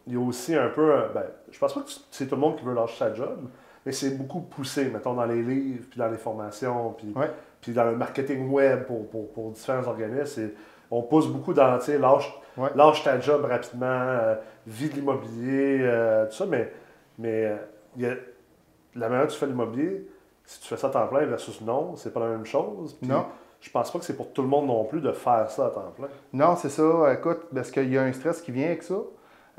il 0.06 0.14
y 0.14 0.16
a 0.16 0.20
aussi 0.20 0.54
un 0.56 0.70
peu. 0.70 0.94
Ben, 1.16 1.24
je 1.50 1.58
pense 1.58 1.74
pas 1.74 1.82
que 1.82 1.90
c'est 2.12 2.28
tout 2.28 2.36
le 2.36 2.42
monde 2.42 2.56
qui 2.56 2.64
veut 2.66 2.76
lâcher 2.76 2.98
sa 2.98 3.14
job, 3.16 3.48
mais 3.84 3.92
c'est 3.92 4.12
beaucoup 4.12 4.42
poussé, 4.42 4.86
mettons, 4.90 5.16
dans 5.16 5.26
les 5.26 5.42
livres, 5.42 5.86
puis 5.90 5.98
dans 5.98 6.10
les 6.10 6.18
formations, 6.18 6.92
puis, 6.92 7.12
Ouais. 7.16 7.32
puis 7.60 7.72
dans 7.74 7.86
le 7.86 7.96
marketing 7.96 8.48
web 8.52 8.84
pour, 8.86 9.10
pour, 9.10 9.34
pour 9.34 9.52
différents 9.54 9.88
organismes. 9.88 10.52
On 10.92 11.02
pousse 11.02 11.28
beaucoup 11.28 11.54
dans, 11.54 11.78
tu 11.80 11.86
sais, 11.86 11.98
lâche, 11.98 12.34
Ouais. 12.58 12.70
lâche 12.76 13.04
ta 13.04 13.20
job 13.20 13.46
rapidement, 13.46 13.86
euh, 13.86 14.36
vie 14.66 14.90
de 14.90 14.96
l'immobilier, 14.96 15.80
euh, 15.82 16.26
tout 16.26 16.34
ça, 16.34 16.46
mais, 16.48 16.72
mais 17.20 17.46
euh, 17.46 17.56
il 17.96 18.02
y 18.04 18.06
a, 18.08 18.16
la 18.96 19.10
manière 19.10 19.28
dont 19.28 19.32
tu 19.32 19.38
fais 19.38 19.46
l'immobilier, 19.46 20.08
si 20.44 20.60
tu 20.62 20.68
fais 20.68 20.78
ça 20.78 20.88
à 20.88 20.90
temps 20.90 21.08
plein 21.08 21.26
versus 21.26 21.62
non, 21.62 21.96
c'est 21.96 22.12
pas 22.12 22.22
la 22.22 22.30
même 22.30 22.46
chose. 22.46 22.94
Puis 23.00 23.08
Non. 23.10 23.26
Je 23.60 23.70
pense 23.72 23.92
pas 23.92 24.00
que 24.00 24.06
c'est 24.06 24.16
pour 24.16 24.32
tout 24.34 24.42
le 24.44 24.48
monde 24.48 24.68
non 24.68 24.86
plus 24.86 25.02
de 25.02 25.12
faire 25.12 25.50
ça 25.50 25.68
à 25.68 25.70
temps 25.70 25.92
plein. 25.96 26.08
Non, 26.34 26.56
c'est 26.56 26.70
ça. 26.70 27.14
Écoute, 27.14 27.42
parce 27.54 27.72
qu'il 27.72 27.92
y 27.92 27.98
a 27.98 28.04
un 28.04 28.14
stress 28.14 28.42
qui 28.42 28.52
vient 28.52 28.68
avec 28.68 28.84
ça. 28.84 28.96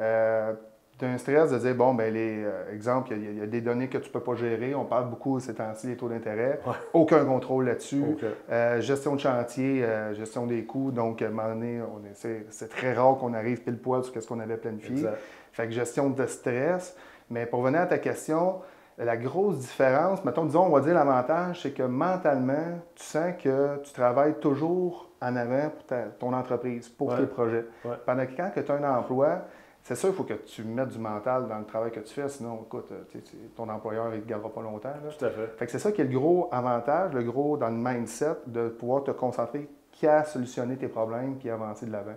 Euh, 0.01 0.53
tu 0.99 1.05
as 1.05 1.09
un 1.09 1.19
stress 1.19 1.51
de 1.53 1.59
dire, 1.59 1.75
bon, 1.75 1.95
ben 1.95 2.13
les 2.13 2.43
euh, 2.45 2.75
exemple, 2.75 3.11
il 3.13 3.23
y, 3.25 3.27
a- 3.29 3.31
il 3.31 3.39
y 3.39 3.43
a 3.43 3.47
des 3.47 3.61
données 3.61 3.89
que 3.89 3.99
tu 3.99 4.09
ne 4.09 4.13
peux 4.13 4.21
pas 4.21 4.35
gérer. 4.35 4.75
On 4.75 4.85
parle 4.85 5.09
beaucoup 5.09 5.39
ces 5.39 5.55
temps-ci 5.55 5.87
des 5.87 5.97
taux 5.97 6.09
d'intérêt. 6.09 6.61
Ouais. 6.67 6.73
Aucun 6.93 7.25
contrôle 7.25 7.67
là-dessus. 7.67 8.03
Euh, 8.51 8.81
gestion 8.81 9.15
de 9.15 9.21
chantier, 9.21 9.85
euh, 9.85 10.13
gestion 10.15 10.47
des 10.47 10.65
coûts. 10.65 10.91
Donc, 10.91 11.23
à 11.23 11.27
un 11.27 11.31
moment 11.31 11.49
donné, 11.49 11.81
on 11.83 12.05
est- 12.05 12.15
c'est, 12.15 12.47
c'est 12.51 12.69
très 12.69 12.95
rare 12.95 13.17
qu'on 13.19 13.33
arrive 13.35 13.63
pile 13.63 13.79
poil 13.79 14.03
sur 14.03 14.21
ce 14.21 14.27
qu'on 14.27 14.41
avait 14.41 14.57
planifié. 14.57 14.91
exact. 14.97 15.19
Fait 15.53 15.67
que 15.67 15.73
gestion 15.73 16.11
de 16.11 16.27
stress. 16.27 16.97
Mais 17.31 17.47
pour 17.47 17.63
venir 17.63 17.81
à 17.83 17.87
ta 17.87 17.99
question, 17.99 18.57
la 18.97 19.17
grosse 19.17 19.59
différence, 19.59 20.25
mettons, 20.25 20.45
disons, 20.47 20.65
on 20.67 20.71
va 20.71 20.81
dire 20.81 20.95
l'avantage, 20.95 21.63
c'est 21.63 21.71
que 21.73 21.83
mentalement, 21.85 22.81
tu 22.97 23.05
sens 23.05 23.35
que 23.43 23.77
tu 23.85 23.93
travailles 23.93 24.35
toujours 24.41 25.11
en 25.21 25.37
avant 25.37 25.69
pour 25.71 25.85
ta- 25.87 26.03
ton 26.19 26.33
entreprise, 26.33 26.89
pour 26.89 27.09
Ouais. 27.09 27.17
tes 27.19 27.27
projets. 27.27 27.67
Ouais. 27.85 27.93
Pendant 28.07 28.27
que 28.27 28.33
quand 28.37 28.51
tu 28.55 28.73
as 28.73 28.75
un 28.75 28.99
emploi, 28.99 29.43
c'est 29.89 29.95
sûr, 30.01 30.11
il 30.11 30.15
faut 30.15 30.25
que 30.25 30.35
tu 30.35 30.63
mettes 30.65 30.91
du 30.91 30.99
mental 30.99 31.49
dans 31.49 31.59
le 31.59 31.65
travail 31.65 31.91
que 31.91 32.01
tu 32.01 32.13
fais, 32.13 32.29
sinon, 32.29 32.61
écoute, 32.67 32.91
euh, 32.93 33.19
ton 33.57 33.69
employeur, 33.69 34.09
il 34.13 34.19
ne 34.19 34.23
te 34.23 34.29
gardera 34.29 34.51
pas 34.53 34.61
longtemps. 34.63 34.89
là. 34.91 35.11
Tout 35.19 35.25
à 35.25 35.31
fait. 35.31 35.47
Fait 35.57 35.65
que 35.67 35.73
c'est 35.73 35.79
ça 35.79 35.93
qui 35.93 36.01
est 36.03 36.05
le 36.05 36.19
gros 36.19 36.49
avantage, 36.53 37.13
le 37.15 37.23
gros 37.23 37.57
dans 37.57 37.69
le 37.71 37.77
mindset, 37.77 38.37
de 38.47 38.69
pouvoir 38.69 39.05
te 39.05 39.11
concentrer 39.13 39.69
qu'à 39.99 40.25
solutionner 40.25 40.77
tes 40.77 40.89
problèmes 40.89 41.37
puis 41.39 41.49
avancer 41.51 41.87
de 41.87 41.93
l'avant. 41.93 42.17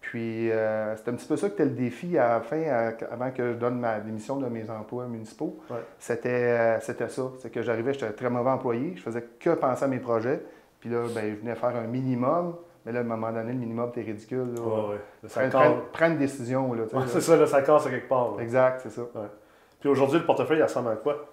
Puis 0.00 0.50
euh, 0.52 0.94
c'est 0.96 1.08
un 1.08 1.14
petit 1.14 1.26
peu 1.26 1.36
ça 1.36 1.48
que 1.48 1.54
était 1.54 1.64
le 1.64 1.70
défi 1.72 2.16
à 2.18 2.28
la 2.34 2.40
fin, 2.40 2.62
à- 2.62 2.92
avant 3.12 3.30
que 3.32 3.52
je 3.54 3.58
donne 3.58 3.80
ma 3.80 3.98
démission 3.98 4.36
de 4.36 4.46
mes 4.46 4.70
emplois 4.70 5.06
municipaux. 5.06 5.58
Ouais. 5.70 5.78
C'était, 5.98 6.28
euh, 6.28 6.80
c'était 6.80 7.08
ça. 7.08 7.22
C'est 7.40 7.50
que 7.50 7.62
j'arrivais, 7.62 7.92
j'étais 7.94 8.06
un 8.06 8.12
très 8.12 8.30
mauvais 8.30 8.50
employé, 8.50 8.92
je 8.96 9.02
faisais 9.02 9.24
que 9.40 9.50
penser 9.50 9.84
à 9.84 9.88
mes 9.88 9.98
projets. 9.98 10.40
Puis 10.78 10.88
là, 10.90 11.04
ben, 11.12 11.34
je 11.34 11.40
venais 11.40 11.56
faire 11.56 11.74
un 11.74 11.86
minimum. 11.88 12.54
Mais 12.86 12.92
là, 12.92 13.00
à 13.00 13.02
un 13.02 13.06
moment 13.06 13.30
donné, 13.32 13.52
le 13.52 13.58
minimum, 13.58 13.90
t'es 13.92 14.02
ridicule. 14.02 14.54
Là. 14.54 14.60
Ouais, 14.62 15.28
ça 15.28 15.42
Prends, 15.92 16.06
une 16.06 16.16
décision. 16.18 16.72
Là, 16.72 16.82
Ouais, 16.92 17.02
c'est 17.06 17.20
ça, 17.20 17.36
là, 17.36 17.46
ça 17.46 17.62
casse 17.62 17.86
à 17.86 17.90
quelque 17.90 18.08
part. 18.08 18.36
là. 18.36 18.42
Exact, 18.42 18.80
c'est 18.82 18.90
ça. 18.90 19.02
Puis 19.80 19.88
aujourd'hui, 19.88 20.18
le 20.18 20.24
portefeuille, 20.24 20.58
il 20.58 20.62
ressemble 20.62 20.90
à 20.90 20.96
quoi? 20.96 21.26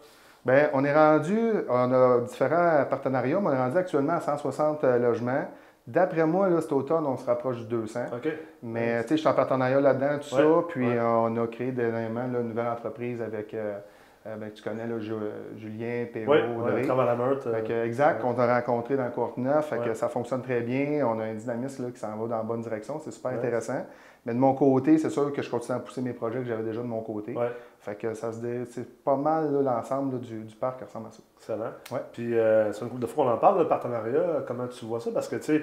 Bien, 0.46 0.70
on 0.74 0.84
est 0.86 0.94
rendu, 0.94 1.40
on 1.70 1.92
a 1.92 2.20
différents 2.22 2.86
partenariats, 2.90 3.40
mais 3.40 3.48
on 3.50 3.54
est 3.54 3.58
rendu 3.58 3.78
actuellement 3.78 4.14
à 4.14 4.20
160 4.22 4.84
euh, 4.84 5.00
logements. 5.00 5.46
D'après 5.88 6.26
moi, 6.26 6.50
là, 6.50 6.62
cet 6.62 6.72
automne, 6.72 7.06
on 7.08 7.18
se 7.18 7.26
rapproche 7.26 7.58
du 7.58 7.66
200. 7.68 8.00
OK. 8.16 8.28
Mais 8.62 9.02
tu 9.04 9.10
sais, 9.10 9.16
je 9.16 9.22
suis 9.22 9.28
en 9.28 9.34
partenariat 9.34 9.80
là-dedans, 9.82 10.20
tout 10.20 10.36
Ouais, 10.36 10.42
ça. 10.42 10.66
Puis 10.70 10.88
ouais. 10.88 11.00
on 11.00 11.36
a 11.38 11.48
créé 11.48 11.72
dernièrement 11.72 12.28
là, 12.32 12.40
une 12.42 12.50
nouvelle 12.50 12.68
entreprise 12.68 13.22
avec, 13.22 13.54
euh, 13.56 13.78
euh, 14.28 14.36
ben, 14.38 14.52
tu 14.52 14.64
connais 14.64 14.88
là, 14.88 15.00
Julien, 15.00 16.06
Péro, 16.12 16.32
Oui, 16.32 16.38
Audrey. 16.58 16.74
ouais, 16.76 16.82
travail 16.84 17.08
à 17.10 17.16
la 17.16 17.24
euh, 17.24 17.36
Fait 17.40 17.64
que, 17.68 17.86
exact, 17.86 18.24
ouais. 18.24 18.30
on 18.30 18.34
t'a 18.34 18.56
rencontré 18.56 18.98
dans 18.98 19.10
Courteneuf, 19.12 19.68
fait 19.70 19.78
que 19.78 19.90
Ouais. 19.90 19.96
ça 19.96 20.10
fonctionne 20.10 20.42
très 20.42 20.62
bien. 20.62 21.06
On 21.08 21.20
a 21.20 21.26
un 21.26 21.34
dynamisme 21.36 21.86
là, 21.86 21.92
qui 21.92 22.00
s'en 22.00 22.16
va 22.18 22.28
dans 22.28 22.38
la 22.38 22.44
bonne 22.44 22.62
direction, 22.62 23.00
c'est 23.00 23.12
super 23.12 23.32
Ouais. 23.32 23.38
intéressant. 23.38 23.86
Mais 24.26 24.34
de 24.34 24.40
mon 24.40 24.56
côté, 24.56 24.98
c'est 24.98 25.12
sûr 25.12 25.32
que 25.32 25.42
je 25.44 25.50
continue 25.52 25.78
à 25.78 25.80
pousser 25.80 26.02
mes 26.02 26.14
projets 26.14 26.40
que 26.40 26.46
j'avais 26.46 26.64
déjà 26.64 26.82
de 26.82 26.88
mon 26.88 27.02
côté. 27.02 27.34
Ouais, 27.34 27.52
Fait 27.80 27.94
que 27.94 28.16
ça 28.16 28.32
se 28.32 28.40
dé- 28.40 28.66
c'est 28.72 29.04
pas 29.04 29.16
mal 29.16 29.54
l'ensemble 29.64 30.20
du, 30.20 30.40
du 30.42 30.56
parc 30.56 30.80
qui 30.80 30.86
ressemble 30.86 31.10
à 31.10 31.12
ça. 31.12 31.20
excellent. 31.38 31.72
Ouais. 31.92 32.00
Puis, 32.12 32.36
euh, 32.36 32.74
c'est 32.74 32.82
une 32.84 32.90
couple 32.90 33.02
de 33.04 33.06
fois 33.06 33.26
qu'on 33.26 33.32
en 33.32 33.38
parle, 33.38 33.60
le 33.60 33.68
partenariat. 33.68 34.44
Comment 34.48 34.66
tu 34.68 34.84
vois 34.86 35.00
ça? 35.00 35.12
Parce 35.14 35.28
que, 35.28 35.36
tu 35.36 35.44
sais, 35.44 35.62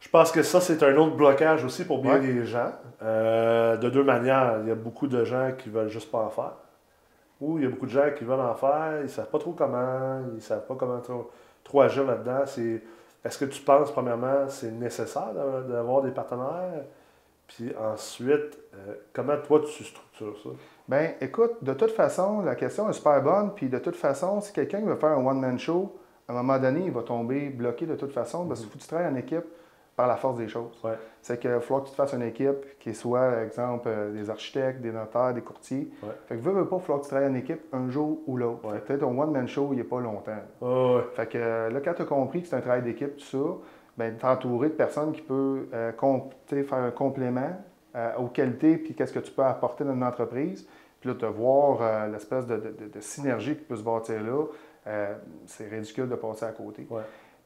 je 0.00 0.08
pense 0.08 0.32
que 0.32 0.42
ça, 0.42 0.62
c'est 0.62 0.82
un 0.82 0.96
autre 0.96 1.16
blocage 1.16 1.64
aussi 1.66 1.84
pour 1.84 2.00
bien 2.00 2.14
Ouais. 2.14 2.20
des 2.20 2.46
gens. 2.46 2.72
Euh, 3.02 3.76
de 3.76 3.90
deux 3.90 4.02
manières. 4.04 4.60
Il 4.62 4.68
y 4.68 4.72
a 4.72 4.74
beaucoup 4.74 5.06
de 5.06 5.22
gens 5.24 5.50
qui 5.58 5.68
veulent 5.68 5.90
juste 5.90 6.10
pas 6.10 6.20
en 6.20 6.30
faire. 6.30 6.52
Ou 7.40 7.58
il 7.58 7.64
y 7.64 7.66
a 7.66 7.70
beaucoup 7.70 7.86
de 7.86 7.90
gens 7.90 8.10
qui 8.16 8.24
veulent 8.24 8.40
en 8.40 8.54
faire, 8.54 9.00
ils 9.02 9.10
savent 9.10 9.28
pas 9.28 9.38
trop 9.38 9.52
comment, 9.52 10.20
ils 10.34 10.42
savent 10.42 10.66
pas 10.66 10.74
comment 10.74 11.00
trop, 11.00 11.30
trop 11.62 11.80
agir 11.82 12.04
là-dedans. 12.04 12.46
C'est, 12.46 12.82
est-ce 13.24 13.38
que 13.38 13.44
tu 13.44 13.60
penses, 13.62 13.90
premièrement, 13.92 14.48
c'est 14.48 14.70
nécessaire 14.70 15.32
d'avoir- 15.68 16.02
des 16.02 16.12
partenaires? 16.12 16.84
Puis 17.46 17.72
ensuite, 17.76 18.58
euh, 18.74 18.94
comment 19.12 19.36
toi, 19.36 19.60
tu 19.60 19.84
structures 19.84 20.36
ça? 20.42 20.48
Ben, 20.88 21.12
écoute, 21.20 21.62
de 21.62 21.74
toute 21.74 21.92
façon, 21.92 22.40
la 22.42 22.54
question 22.54 22.88
est 22.88 22.92
super 22.92 23.22
bonne. 23.22 23.52
Puis 23.54 23.68
de 23.68 23.78
toute 23.78 23.96
façon, 23.96 24.40
si 24.40 24.52
quelqu'un 24.52 24.80
veut 24.80 24.96
faire 24.96 25.10
un 25.10 25.24
one-man 25.24 25.58
show, 25.58 25.96
à 26.28 26.32
un 26.32 26.36
moment 26.36 26.58
donné, 26.58 26.86
il 26.86 26.90
va 26.90 27.02
tomber 27.02 27.50
bloqué 27.50 27.86
de 27.86 27.94
toute 27.94 28.12
façon 28.12 28.46
parce 28.46 28.60
qu'il 28.60 28.68
faut 28.68 28.76
que 28.78 28.82
tu 28.82 28.88
travailles 28.88 29.12
en 29.12 29.16
équipe 29.16 29.44
par 29.96 30.06
la 30.06 30.16
force 30.16 30.36
des 30.36 30.46
choses. 30.48 30.78
Ouais. 30.84 30.92
C'est 31.22 31.40
qu'il 31.40 31.50
va 31.50 31.60
falloir 31.60 31.82
que 31.82 31.88
tu 31.88 31.92
te 31.92 31.96
fasses 31.96 32.12
une 32.12 32.22
équipe 32.22 32.78
qui 32.78 32.94
soit, 32.94 33.42
exemple, 33.42 33.88
euh, 33.88 34.12
des 34.12 34.28
architectes, 34.28 34.80
des 34.82 34.92
notaires, 34.92 35.32
des 35.32 35.40
courtiers. 35.40 35.90
Ouais. 36.02 36.10
Fait 36.26 36.36
que 36.36 36.40
veux, 36.42 36.52
veux 36.52 36.66
pas, 36.68 36.76
il 36.76 36.80
va 36.80 36.84
falloir 36.84 36.98
que 37.00 37.04
tu 37.06 37.10
travailles 37.10 37.30
en 37.30 37.34
équipe 37.34 37.62
un 37.72 37.88
jour 37.88 38.18
ou 38.26 38.36
l'autre. 38.36 38.68
Ouais. 38.70 38.78
Peut-être 38.80 39.00
ton 39.00 39.18
one-man 39.18 39.48
show, 39.48 39.70
il 39.72 39.78
n'est 39.78 39.84
pas 39.84 40.00
longtemps. 40.00 40.36
Oh. 40.60 41.00
Fait 41.14 41.26
que 41.26 41.38
euh, 41.38 41.70
là, 41.70 41.80
quand 41.80 41.94
tu 41.94 42.02
as 42.02 42.04
compris 42.04 42.42
que 42.42 42.48
c'est 42.48 42.56
un 42.56 42.60
travail 42.60 42.82
d'équipe, 42.82 43.16
tout 43.16 43.24
ça, 43.24 43.38
ben, 43.96 44.14
t'entourer 44.18 44.68
de 44.68 44.74
personnes 44.74 45.12
qui 45.12 45.22
peuvent 45.22 45.64
euh, 45.72 45.92
faire 46.50 46.74
un 46.78 46.90
complément 46.90 47.56
euh, 47.94 48.10
aux 48.18 48.26
qualités 48.28 48.76
puis 48.76 48.94
qu'est-ce 48.94 49.14
que 49.14 49.20
tu 49.20 49.32
peux 49.32 49.44
apporter 49.44 49.84
dans 49.84 49.94
une 49.94 50.04
entreprise. 50.04 50.68
Puis 51.00 51.08
là, 51.08 51.14
de 51.16 51.26
voir 51.26 51.78
euh, 51.80 52.08
l'espèce 52.08 52.46
de, 52.46 52.56
de- 52.56 52.74
de- 52.78 52.88
de 52.92 53.00
synergie 53.00 53.56
qui 53.56 53.64
peut 53.64 53.76
se 53.76 53.82
bâtir 53.82 54.22
là, 54.22 54.44
c'est 55.46 55.68
ridicule 55.68 56.08
de 56.08 56.14
passer 56.14 56.44
à 56.44 56.52
côté. 56.52 56.86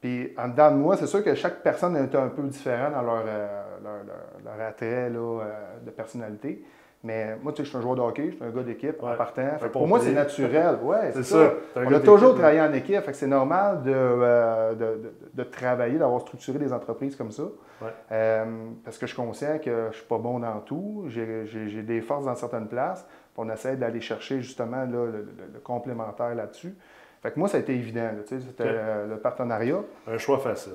Puis 0.01 0.33
en 0.39 0.49
dedans 0.49 0.71
de 0.71 0.77
moi, 0.77 0.97
c'est 0.97 1.07
sûr 1.07 1.23
que 1.23 1.35
chaque 1.35 1.63
personne 1.63 1.97
est 1.97 2.15
un 2.15 2.29
peu 2.29 2.43
différente 2.43 2.95
dans 2.95 3.03
leur, 3.03 3.23
euh, 3.27 3.63
leur, 3.83 3.93
leur- 4.07 4.57
leur 4.59 4.67
attrait 4.69 5.11
là, 5.11 5.19
euh, 5.43 5.45
de 5.85 5.91
personnalité. 5.91 6.65
Mais 7.03 7.35
moi, 7.43 7.53
tu 7.53 7.59
sais, 7.59 7.65
je 7.65 7.69
suis 7.71 7.79
un 7.79 7.81
joueur 7.81 7.97
de 7.97 8.03
hockey, 8.03 8.27
je 8.31 8.37
suis 8.37 8.45
un 8.45 8.51
gars 8.51 8.63
d'équipe 8.63 9.03
Ouais. 9.03 9.13
en 9.13 9.17
partant. 9.17 9.43
Pour 9.73 9.89
moi, 9.89 10.01
c'est 10.01 10.13
naturel. 10.13 10.77
Ouais, 10.83 11.13
C'est 11.15 11.23
ça. 11.23 11.51
ça. 11.75 11.81
On 11.81 11.93
a 11.95 12.01
toujours 12.01 12.35
travaillé 12.35 12.61
en 12.61 12.73
équipe, 12.75 13.01
fait 13.03 13.13
que 13.13 13.17
c'est 13.17 13.27
normal 13.27 13.83
de, 13.83 13.91
euh, 13.95 14.73
de, 14.75 14.79
de- 15.03 15.13
de 15.33 15.43
travailler, 15.45 15.97
d'avoir 15.99 16.21
structuré 16.21 16.59
des 16.59 16.73
entreprises 16.75 17.17
comme 17.17 17.31
ça. 17.33 17.45
Ouais. 17.81 17.89
Euh, 18.13 18.45
parce 18.85 18.99
que 18.99 19.07
je 19.07 19.15
suis 19.15 19.23
conscient 19.23 19.59
que 19.65 19.89
je 19.93 19.97
suis 19.97 20.07
pas 20.07 20.19
bon 20.19 20.41
dans 20.41 20.61
tout, 20.61 21.05
j'ai 21.09 21.83
des 21.83 22.03
forces 22.03 22.27
dans 22.27 22.35
certaines 22.37 22.69
places, 22.69 23.03
puis 23.05 23.39
on 23.39 23.49
essaie 23.51 23.77
d'aller 23.77 24.03
chercher 24.03 24.43
justement 24.43 24.81
là, 24.85 24.87
le, 24.87 25.07
le- 25.07 25.51
le 25.55 25.61
complémentaire 25.61 26.35
là-dessus. 26.35 26.75
Fait 27.23 27.31
que 27.33 27.39
moi, 27.39 27.49
ça 27.49 27.59
a 27.59 27.61
été 27.61 27.75
évident, 27.75 28.09
tu 28.27 28.41
c'était 28.41 28.65
euh, 28.67 29.07
le 29.07 29.17
partenariat. 29.19 29.77
Un 30.11 30.19
choix 30.19 30.39
facile. 30.39 30.73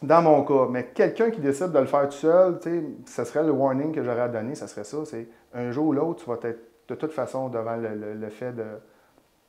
Dans 0.00 0.22
mon 0.22 0.44
cas, 0.44 0.68
mais 0.70 0.84
quelqu'un 0.94 1.30
qui 1.30 1.40
décide 1.40 1.72
de 1.72 1.78
le 1.80 1.86
faire 1.86 2.04
tout 2.08 2.12
seul, 2.14 2.58
tu 2.60 2.70
sais, 2.70 3.24
ce 3.24 3.24
serait 3.24 3.44
le 3.44 3.50
warning 3.50 3.92
que 3.92 4.02
j'aurais 4.04 4.20
à 4.20 4.28
donner, 4.28 4.54
ça 4.54 4.68
serait 4.68 4.84
ça, 4.84 4.98
c'est 5.04 5.26
un 5.54 5.72
jour 5.72 5.86
ou 5.88 5.92
l'autre, 5.92 6.22
tu 6.24 6.30
vas 6.30 6.36
être 6.48 6.60
de 6.88 6.94
toute 6.94 7.12
façon 7.12 7.48
devant 7.48 7.74
le, 7.76 7.88
le- 7.88 8.14
le 8.14 8.28
fait 8.28 8.52
de, 8.52 8.62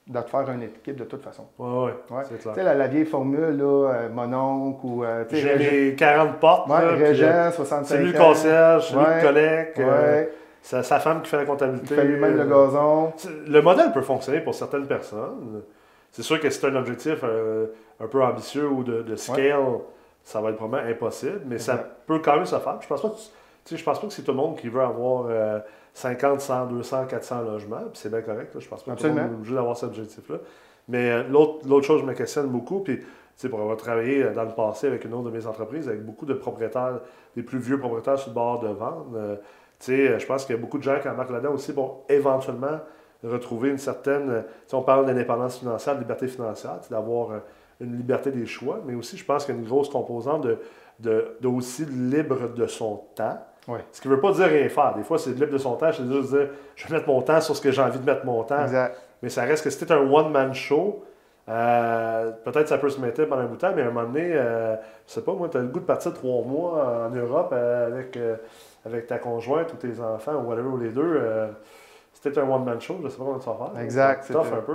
de 0.07 0.19
te 0.21 0.27
faire 0.27 0.49
une 0.49 0.63
équipe 0.63 0.95
de 0.95 1.03
toute 1.03 1.21
façon. 1.21 1.45
Ouais, 1.59 1.67
ouais, 1.67 1.91
Ouais. 2.09 2.23
c'est 2.27 2.37
Tu 2.37 2.41
clair. 2.41 2.55
sais, 2.55 2.63
la, 2.63 2.73
la 2.73 2.87
vieille 2.87 3.05
formule, 3.05 3.55
là, 3.55 3.91
euh, 3.93 4.09
mon 4.11 4.33
oncle 4.33 4.79
ou 4.87 5.03
euh, 5.03 5.23
tu 5.29 5.35
J'ai 5.35 5.55
les 5.55 5.95
40 5.95 6.39
portes. 6.39 6.67
ouais, 6.67 6.79
là, 6.79 6.87
euh, 6.93 6.95
Régent, 6.95 7.51
65 7.51 7.85
C'est 7.85 8.01
lui 8.03 8.11
le 8.11 8.17
concierge, 8.17 8.87
c'est 8.89 8.95
lui 8.95 9.03
le 9.05 9.21
collègue. 9.21 9.67
euh, 9.77 10.13
Ouais, 10.15 10.33
c'est 10.63 10.81
sa 10.81 10.99
femme 10.99 11.21
qui 11.21 11.29
fait 11.29 11.37
la 11.37 11.43
il 11.43 11.47
comptabilité. 11.47 11.93
fait 11.93 12.03
lui-même 12.05 12.35
le 12.37 12.41
euh, 12.41 12.65
gazon. 12.65 13.13
Le 13.47 13.61
modèle 13.61 13.91
peut 13.91 14.01
fonctionner 14.01 14.39
pour 14.41 14.55
certaines 14.55 14.87
personnes. 14.87 15.61
C'est 16.11 16.23
sûr 16.23 16.39
que 16.39 16.49
c'est 16.49 16.67
un 16.67 16.75
objectif 16.75 17.19
euh, 17.23 17.67
un 17.99 18.07
peu 18.07 18.23
ambitieux 18.23 18.67
ou 18.67 18.83
de, 18.83 19.01
de 19.01 19.15
scale, 19.15 19.79
ça 20.23 20.41
va 20.41 20.49
être 20.49 20.57
probablement 20.57 20.89
impossible, 20.89 21.41
mais 21.45 21.59
ça 21.59 21.77
peut 21.77 22.19
quand 22.19 22.35
même 22.35 22.45
se 22.45 22.57
faire. 22.57 22.77
Je 22.81 22.87
pense 22.87 23.01
pas 23.01 23.09
que, 23.09 23.15
tu 23.65 23.77
je 23.77 23.83
pense 23.83 23.99
pas 23.99 24.07
que 24.07 24.13
c'est 24.13 24.23
tout 24.23 24.31
le 24.31 24.37
monde 24.37 24.57
qui 24.57 24.69
veut 24.69 24.81
avoir 24.81 25.25
euh, 25.29 25.59
50, 25.93 26.41
100, 26.41 26.65
200, 26.67 27.05
400 27.07 27.41
logements, 27.41 27.77
puis 27.77 27.93
c'est 27.93 28.09
bien 28.09 28.21
correct. 28.21 28.53
là. 28.53 28.59
Je 28.59 28.67
pense 28.67 28.83
pas 28.83 28.93
que 28.93 29.01
tout 29.01 29.07
le 29.07 29.13
monde 29.13 29.31
est 29.31 29.35
obligé 29.35 29.55
d'avoir 29.55 29.77
cet 29.77 29.89
objectif-là. 29.89 30.37
Mais 30.87 31.11
euh, 31.11 31.23
l'autre 31.23 31.67
l'autre 31.67 31.85
chose, 31.85 32.01
je 32.01 32.05
me 32.05 32.13
questionne 32.13 32.47
beaucoup, 32.47 32.79
puis 32.79 32.99
tu 33.39 33.47
pour 33.47 33.61
avoir 33.61 33.77
travaillé 33.77 34.23
euh, 34.23 34.33
dans 34.33 34.43
le 34.43 34.51
passé 34.53 34.87
avec 34.87 35.05
une 35.05 35.13
autre 35.13 35.29
de 35.29 35.37
mes 35.37 35.45
entreprises, 35.45 35.87
avec 35.87 36.03
beaucoup 36.03 36.25
de 36.25 36.33
propriétaires, 36.33 36.99
des 37.35 37.43
plus 37.43 37.59
vieux 37.59 37.79
propriétaires 37.79 38.19
sur 38.19 38.29
le 38.29 38.35
bord 38.35 38.59
de 38.59 38.67
vente, 38.67 39.07
euh, 39.15 39.35
tu 39.79 40.19
je 40.19 40.25
pense 40.25 40.45
qu'il 40.45 40.55
y 40.55 40.59
a 40.59 40.61
beaucoup 40.61 40.77
de 40.77 40.83
gens 40.83 40.99
qui 40.99 41.07
embarquent 41.07 41.31
là-dedans 41.31 41.53
aussi 41.53 41.71
vont 41.71 41.99
éventuellement 42.09 42.79
retrouver 43.23 43.69
une 43.69 43.77
certaine. 43.77 44.29
euh, 44.29 44.41
sais, 44.67 44.75
on 44.75 44.81
parle 44.81 45.05
d'indépendance 45.05 45.59
financière, 45.59 45.95
de 45.95 45.99
liberté 45.99 46.27
financière, 46.27 46.79
d'avoir 46.89 47.31
euh, 47.31 47.39
une 47.81 47.95
liberté 47.95 48.31
des 48.31 48.45
choix, 48.45 48.81
mais 48.85 48.95
aussi, 48.95 49.17
je 49.17 49.25
pense 49.25 49.45
qu'il 49.45 49.55
y 49.55 49.57
a 49.57 49.61
une 49.61 49.67
grosse 49.67 49.89
composante 49.89 50.41
de, 50.43 50.57
de, 50.99 51.37
de 51.39 51.47
aussi 51.47 51.85
libre 51.85 52.49
de 52.49 52.67
son 52.67 53.01
temps. 53.15 53.39
Ce 53.91 54.01
qui 54.01 54.07
ne 54.07 54.15
veut 54.15 54.19
pas 54.19 54.31
dire 54.31 54.47
rien 54.47 54.67
faire. 54.67 54.95
Des 54.95 55.03
fois, 55.03 55.19
c'est 55.19 55.29
libre 55.29 55.51
de 55.51 55.57
son 55.59 55.75
temps, 55.75 55.91
c'est 55.91 56.03
juste 56.03 56.29
dire 56.29 56.49
je 56.75 56.87
vais 56.87 56.95
mettre 56.95 57.07
mon 57.07 57.21
temps 57.21 57.39
sur 57.39 57.55
ce 57.55 57.61
que 57.61 57.71
j'ai 57.71 57.81
envie 57.81 57.99
de 57.99 58.05
mettre 58.05 58.25
mon 58.25 58.43
temps. 58.43 58.63
Exact. 58.63 58.97
Mais 59.21 59.29
ça 59.29 59.43
reste 59.43 59.63
que 59.63 59.69
si 59.69 59.77
c'était 59.77 59.93
un 59.93 60.09
one-man 60.11 60.53
show, 60.53 61.03
euh, 61.47 62.31
peut-être 62.43 62.67
ça 62.67 62.77
peut 62.79 62.89
se 62.89 62.99
mettre 62.99 63.25
pendant 63.25 63.43
un 63.43 63.45
bout 63.45 63.55
de 63.55 63.61
temps, 63.61 63.71
mais 63.75 63.83
à 63.83 63.87
un 63.87 63.91
moment 63.91 64.07
donné, 64.07 64.31
euh, 64.33 64.75
je 65.07 65.13
sais 65.13 65.21
pas, 65.21 65.33
moi, 65.33 65.49
tu 65.49 65.57
as 65.57 65.61
le 65.61 65.67
goût 65.67 65.79
de 65.79 65.85
partir 65.85 66.13
trois 66.13 66.43
mois 66.43 67.07
en 67.07 67.15
Europe 67.15 67.53
avec, 67.53 68.17
euh, 68.17 68.37
avec 68.85 69.07
ta 69.07 69.19
conjointe 69.19 69.71
ou 69.73 69.77
tes 69.77 69.99
enfants 69.99 70.33
ou 70.35 70.49
whatever, 70.49 70.69
ou 70.69 70.77
les 70.77 70.89
deux. 70.89 71.21
C'était 72.21 72.39
un 72.39 72.49
one-man 72.49 72.79
show, 72.81 72.95
je 73.03 73.09
sais 73.09 73.17
pas 73.17 73.23
comment 73.23 73.39
tu 73.39 73.49
vas 73.49 73.71
faire. 73.73 73.81
Exact, 73.81 74.23
C'est 74.25 74.33
tough 74.33 74.45
un 74.53 74.61
peu. 74.61 74.73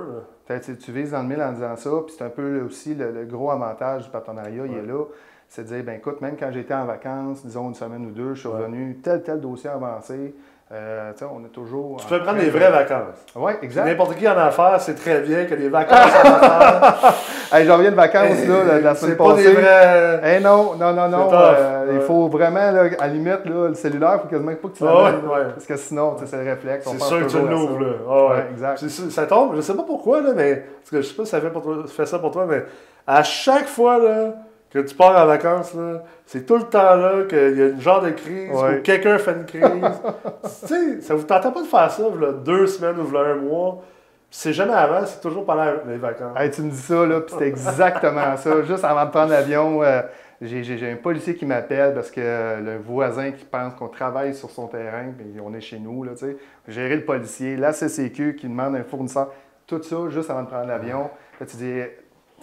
Là. 0.49 0.61
Tu- 0.61 0.77
tu 0.79 0.93
vises 0.93 1.11
dans 1.13 1.23
le 1.23 1.29
mille 1.29 1.43
en 1.43 1.53
disant 1.53 1.77
ça, 1.77 1.91
puis 2.07 2.15
c'est 2.17 2.25
un 2.25 2.31
peu 2.31 2.61
aussi 2.63 2.95
le, 2.95 3.11
le 3.13 3.25
gros 3.27 3.51
avantage 3.51 4.05
du 4.05 4.11
partenariat, 4.11 4.67
il 4.67 4.75
est 4.75 4.83
là. 4.83 5.05
C'est 5.49 5.63
de 5.63 5.69
dire, 5.69 5.85
ben 5.85 5.97
écoute, 5.99 6.21
même 6.21 6.37
quand 6.39 6.51
j'étais 6.51 6.75
en 6.75 6.87
vacances, 6.87 7.45
disons 7.45 7.69
une 7.69 7.75
semaine 7.75 8.07
ou 8.07 8.11
deux, 8.11 8.35
je 8.35 8.41
suis 8.41 8.49
Ouais. 8.49 8.57
revenu, 8.59 8.99
tel, 9.03 9.23
tel 9.23 9.41
dossier 9.41 9.71
avancé. 9.71 10.35
Euh, 10.75 11.13
tu 11.13 11.19
sais, 11.21 11.25
on 11.33 11.45
est 11.45 11.51
toujours. 11.51 11.99
Tu 11.99 12.07
en 12.07 12.09
peux 12.09 12.23
prendre 12.25 12.41
des 12.41 12.47
de- 12.47 12.51
vraies 12.51 12.71
vacances. 12.71 13.25
Oui, 13.37 13.53
exact. 13.63 13.85
N'importe 13.87 14.17
qui 14.17 14.29
en 14.29 14.37
affaires, 14.37 14.81
c'est 14.81 14.95
très 14.97 15.21
bien 15.21 15.45
que 15.45 15.55
des 15.55 15.69
vacances 15.69 15.99
en 16.25 16.29
affaires. 16.29 17.15
Hey, 17.53 17.67
j'en 17.67 17.77
reviens 17.77 17.93
de 17.93 17.97
vacances 17.97 18.45
là, 18.49 18.65
la, 18.67 18.81
la 18.81 18.95
semaine 18.97 19.13
C'est 19.13 19.17
pas 19.17 19.35
des 19.35 19.45
passée. 19.45 19.53
vrais. 19.55 20.21
Eh 20.37 20.41
non, 20.41 20.75
non, 20.75 20.93
non, 20.93 21.09
non. 21.09 21.29
Euh, 21.33 21.93
Il 21.95 22.01
faut 22.01 22.27
vraiment, 22.27 22.73
là, 22.73 22.85
à 22.99 23.07
la 23.07 23.13
limite, 23.13 23.45
là, 23.45 23.69
le 23.69 23.75
cellulaire, 23.75 24.15
il 24.15 24.21
faut 24.23 24.29
quasiment 24.29 24.53
pas 24.57 24.69
que 24.69 24.77
tu 24.77 24.83
l'amènes, 24.85 25.25
ouais. 25.27 25.45
Parce 25.55 25.65
que 25.67 25.77
sinon, 25.77 26.17
c'est 26.25 26.37
le 26.43 26.51
réflexe. 26.51 26.89
C'est 26.91 27.01
sûr 27.01 27.21
que 27.25 27.31
tu 27.31 27.39
l'ouvres, 27.39 27.79
là. 27.79 27.93
Ah 28.11 28.27
ouais. 28.35 28.45
Exact. 28.51 28.79
Ça 29.11 29.27
tombe, 29.27 29.55
je 29.55 29.61
sais 29.61 29.75
pas 29.77 29.85
pourquoi, 29.85 30.21
là, 30.23 30.31
mais. 30.35 30.65
Parce 30.81 30.91
que 30.91 30.97
je 31.03 31.07
sais 31.07 31.15
pas 31.15 31.25
si 31.25 31.31
ça 31.31 31.41
fait, 31.41 31.51
pour 31.51 31.63
toi, 31.63 31.77
fait 31.87 32.07
ça 32.07 32.19
pour 32.19 32.33
toi, 32.33 32.47
mais 32.49 32.65
à 33.07 33.23
chaque 33.23 33.67
fois 33.67 33.99
là, 33.99 34.35
que 34.75 34.89
tu 34.89 34.95
pars 34.95 35.17
en 35.23 35.27
vacances, 35.27 35.73
là, 35.75 36.03
c'est 36.27 36.45
tout 36.45 36.57
le 36.57 36.65
temps 36.65 36.97
là 36.97 37.23
qu'il 37.29 37.59
y 37.59 37.63
a 37.63 37.67
une 37.69 37.81
genre 37.81 38.03
de 38.03 38.11
crise 38.11 38.51
Ouais. 38.51 38.79
ou 38.79 38.83
quelqu'un 38.83 39.17
fait 39.19 39.33
une 39.33 39.47
crise. 39.47 39.63
tu 39.63 40.67
sais, 40.67 41.01
ça 41.01 41.15
vous 41.15 41.23
tente 41.25 41.55
pas 41.55 41.63
de 41.63 41.67
faire 41.67 41.91
ça, 41.91 42.03
là, 42.21 42.33
deux 42.33 42.67
semaines 42.67 42.97
ou 43.01 43.17
un 43.17 43.35
mois. 43.37 43.83
C'est 44.31 44.53
jamais 44.53 44.73
avant, 44.75 45.07
c'est 45.07 45.21
toujours 45.21 45.45
pendant 45.47 45.65
les 45.87 45.97
vacances. 45.97 46.37
Hey, 46.37 46.51
tu 46.51 46.63
me 46.63 46.71
dis 46.71 46.77
ça, 46.77 47.07
là, 47.07 47.21
puis 47.21 47.35
c'est 47.39 47.47
exactement 47.47 48.37
ça. 48.37 48.63
Juste 48.65 48.85
avant 48.85 49.05
de 49.05 49.11
prendre 49.11 49.31
l'avion, 49.31 49.81
euh, 49.85 50.03
j'ai 50.43 50.65
j'ai- 50.65 50.77
j'ai 50.77 50.91
un 50.91 50.97
policier 50.97 51.37
qui 51.37 51.47
m'appelle 51.47 51.95
parce 51.95 52.11
que 52.11 52.21
euh, 52.21 52.59
le 52.61 52.79
voisin 52.79 53.31
qui 53.31 53.45
pense 53.45 53.75
qu'on 53.75 53.87
travaille 53.87 54.35
sur 54.35 54.51
son 54.51 54.67
terrain, 54.67 55.05
puis 55.17 55.41
on 55.41 55.55
est 55.55 55.61
chez 55.61 55.79
nous, 55.79 56.03
là, 56.03 56.13
tu 56.19 56.27
sais. 56.27 56.37
Gérer 56.67 56.97
le 56.97 57.05
policier, 57.05 57.57
la 57.57 57.73
CCQ 57.73 58.35
qui 58.35 58.49
demande 58.49 58.75
un 58.75 58.83
fournisseur, 58.83 59.31
tout 59.69 59.81
ça 59.85 59.97
juste 60.09 60.29
avant 60.31 60.43
de 60.43 60.49
prendre 60.49 60.67
l'avion. 60.67 61.11
Là, 61.39 61.47
tu 61.47 61.57
dis, 61.57 61.81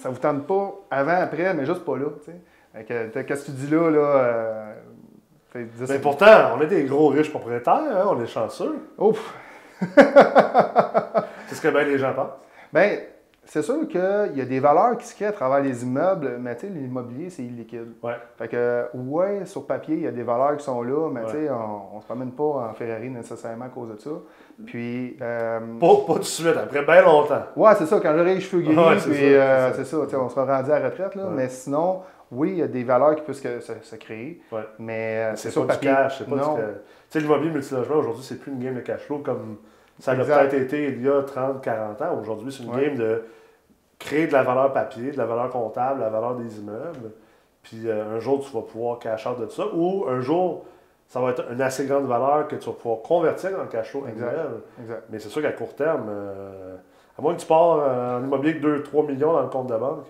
ça 0.02 0.10
vous 0.10 0.18
tente 0.18 0.48
pas 0.48 0.74
avant, 0.90 1.22
après, 1.22 1.54
mais 1.54 1.66
juste 1.66 1.86
pas 1.86 1.98
là, 1.98 2.08
Qu'est-ce 2.86 3.46
que 3.46 3.46
tu 3.46 3.52
dis 3.52 3.70
là, 3.70 3.90
là? 3.92 4.00
euh, 4.00 4.74
Mais 5.90 6.00
pourtant, 6.00 6.56
on 6.58 6.62
est 6.62 6.68
des 6.68 6.86
gros 6.86 7.10
riches 7.10 7.30
propriétaires, 7.30 7.74
hein, 7.76 8.06
on 8.10 8.22
est 8.22 8.28
chanceux. 8.28 8.80
Ouf! 8.98 9.34
C'est 9.82 11.56
ce 11.56 11.62
que 11.62 11.68
bien 11.68 11.84
les 11.84 11.98
gens 11.98 12.14
pensent. 12.14 12.40
Bien, 12.74 12.98
c'est 13.54 13.64
sûr 13.64 13.86
qu'il 13.90 14.32
y 14.38 14.42
a 14.42 14.46
des 14.46 14.62
valeurs 14.62 14.98
qui 14.98 15.06
se 15.06 15.14
créent 15.14 15.26
à 15.26 15.32
travers 15.34 15.60
les 15.62 15.84
immeubles, 15.84 16.38
mais 16.40 16.56
tu 16.56 16.68
sais, 16.68 16.74
l'immobilier, 16.74 17.30
c'est 17.30 17.44
illiquide. 17.44 17.92
Ouais. 18.02 18.14
Fait 18.38 18.48
que, 18.48 18.86
ouais, 18.94 19.46
sur 19.46 19.68
papier, 19.68 19.96
il 19.96 20.04
y 20.04 20.08
a 20.08 20.12
des 20.12 20.24
valeurs 20.24 20.56
qui 20.56 20.64
sont 20.64 20.82
là, 20.82 21.10
mais 21.12 21.20
Ouais. 21.20 21.26
tu 21.26 21.32
sais, 21.34 21.50
on, 21.50 21.98
on 21.98 22.00
se 22.00 22.06
promène 22.06 22.32
pas 22.32 22.44
en 22.70 22.74
Ferrari 22.74 23.10
nécessairement 23.10 23.66
à 23.66 23.68
cause 23.68 23.90
de 23.90 23.98
ça. 24.00 24.10
Puis, 24.66 25.18
euh, 25.22 25.60
Pas, 25.82 25.88
pas 26.08 26.14
tout 26.14 26.20
de 26.20 26.24
suite, 26.24 26.56
après 26.56 26.86
bien 26.86 27.02
longtemps. 27.02 27.44
ouais, 27.58 27.72
c'est 27.78 27.88
ça, 27.88 28.00
quand 28.02 28.14
j'aurai 28.18 28.36
les 28.36 28.40
cheveux 28.40 28.62
gris, 28.62 28.74
Ouais, 28.78 29.00
c'est 29.00 29.10
puis 29.10 29.20
ça, 29.20 29.26
euh, 29.26 29.70
c'est 29.74 29.84
c'est 29.84 29.96
ça. 29.98 30.08
ça, 30.10 30.20
on 30.22 30.30
sera 30.30 30.46
rendu 30.58 30.72
à 30.72 30.80
la 30.80 30.86
retraite, 30.90 31.16
là, 31.16 31.26
mais 31.30 31.50
sinon, 31.50 32.04
oui, 32.32 32.52
il 32.52 32.58
y 32.60 32.64
a 32.64 32.68
des 32.68 32.86
valeurs 32.86 33.16
qui 33.18 33.24
peuvent 33.24 33.36
se, 33.36 33.60
se- 33.60 33.74
se 33.84 33.96
créer, 33.98 34.42
Ouais. 34.54 34.62
mais 34.80 35.32
euh, 35.34 35.36
C'est 35.36 35.54
pas 35.54 35.60
du 35.62 35.68
papier. 35.68 35.90
cash, 35.90 36.18
c'est 36.20 36.30
pas 36.30 36.36
non. 36.38 36.54
du 36.56 36.62
cash. 36.62 36.70
Tu 36.70 36.80
sais, 37.10 37.20
l'immobilier 37.20 37.52
multilogement, 37.52 37.96
aujourd'hui, 37.98 38.24
c'est 38.24 38.40
plus 38.40 38.54
une 38.54 38.64
game 38.64 38.76
de 38.76 38.80
cash 38.80 39.02
flow 39.02 39.18
comme 39.20 39.58
ça 40.00 40.16
l'a 40.16 40.24
peut-être 40.24 40.54
été 40.54 40.88
il 40.94 41.04
y 41.04 41.10
a 41.10 41.22
30, 41.22 41.62
40 41.62 42.02
ans. 42.02 42.18
Aujourd'hui, 42.20 42.50
c'est 42.52 42.64
une 42.64 42.74
Ouais. 42.74 42.86
game 42.86 42.96
de 42.96 43.24
créer 44.02 44.28
de 44.28 44.34
la 44.34 44.44
valeur 44.44 44.74
papier, 44.74 45.12
de 45.12 45.18
la 45.18 45.26
valeur 45.26 45.50
comptable, 45.50 46.00
de 46.00 46.04
la 46.04 46.10
valeur 46.10 46.36
des 46.36 46.60
immeubles. 46.60 47.12
Puis 47.64 47.84
euh, 47.88 48.18
un 48.18 48.20
jour, 48.20 48.44
tu 48.44 48.52
vas 48.54 48.62
pouvoir 48.64 49.00
cash 49.00 49.26
out 49.28 49.40
de 49.40 49.48
ça. 49.48 49.64
Ou 49.74 50.06
un 50.10 50.20
jour, 50.22 50.66
ça 51.08 51.20
va 51.20 51.30
être 51.32 51.44
une 51.52 51.62
assez 51.62 51.86
grande 51.86 52.06
valeur 52.06 52.48
que 52.48 52.56
tu 52.56 52.66
vas 52.68 52.76
pouvoir 52.76 53.02
convertir 53.02 53.52
en 53.62 53.68
cash 53.68 53.92
flow 53.92 54.06
Exact. 54.08 54.28
annuel. 54.28 54.48
Exact. 54.82 55.04
Mais 55.10 55.20
c'est 55.20 55.30
sûr 55.30 55.42
qu'à 55.42 55.52
court 55.52 55.76
terme, 55.76 56.06
euh, 56.10 56.76
à 57.20 57.22
moins 57.22 57.36
que 57.36 57.40
tu 57.42 57.46
pars 57.46 57.78
euh, 57.80 58.18
en 58.20 58.24
immobilier 58.24 58.52
avec 58.64 58.86
2-3 58.92 59.06
millions 59.08 59.34
dans 59.34 59.42
le 59.42 59.50
compte 59.50 59.68
de 59.68 59.76
banque, 59.78 60.06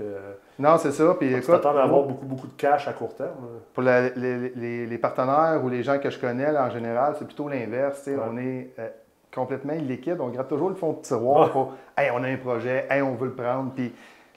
Non, 0.59 0.77
c'est 0.77 0.91
ça, 0.91 1.15
puis 1.19 1.29
tu 1.29 1.35
écoute, 1.37 1.49
t'attends 1.49 1.75
à 1.75 1.81
avoir 1.81 2.03
beaucoup, 2.03 2.25
beaucoup 2.25 2.47
de 2.47 2.53
cash 2.53 2.87
à 2.87 2.93
court 2.93 3.15
terme. 3.15 3.29
là. 3.41 3.59
Pour 3.73 3.83
la- 3.83 4.09
les, 4.09 4.49
les- 4.55 4.85
les 4.85 4.97
partenaires 4.99 5.59
ou 5.63 5.67
les 5.69 5.81
gens 5.83 5.97
que 5.99 6.09
je 6.11 6.19
connais, 6.19 6.51
là, 6.51 6.65
en 6.65 6.69
général, 6.69 7.15
c'est 7.17 7.25
plutôt 7.25 7.49
l'inverse. 7.49 8.03
tu 8.03 8.11
Ouais. 8.15 8.21
On 8.31 8.37
est 8.37 8.69
complètement 9.33 9.73
illiquide. 9.73 10.17
On 10.19 10.29
gratte 10.29 10.49
toujours 10.49 10.69
le 10.69 10.75
fond 10.75 10.93
de 10.93 11.01
tiroir 11.01 11.51
pour 11.51 11.73
Hey, 11.97 12.09
on 12.13 12.23
a 12.23 12.27
un 12.27 12.37
projet, 12.37 12.85
hey, 12.89 13.01
on 13.01 13.15
veut 13.15 13.27
le 13.27 13.33
prendre. 13.33 13.71
Puis 13.73 13.93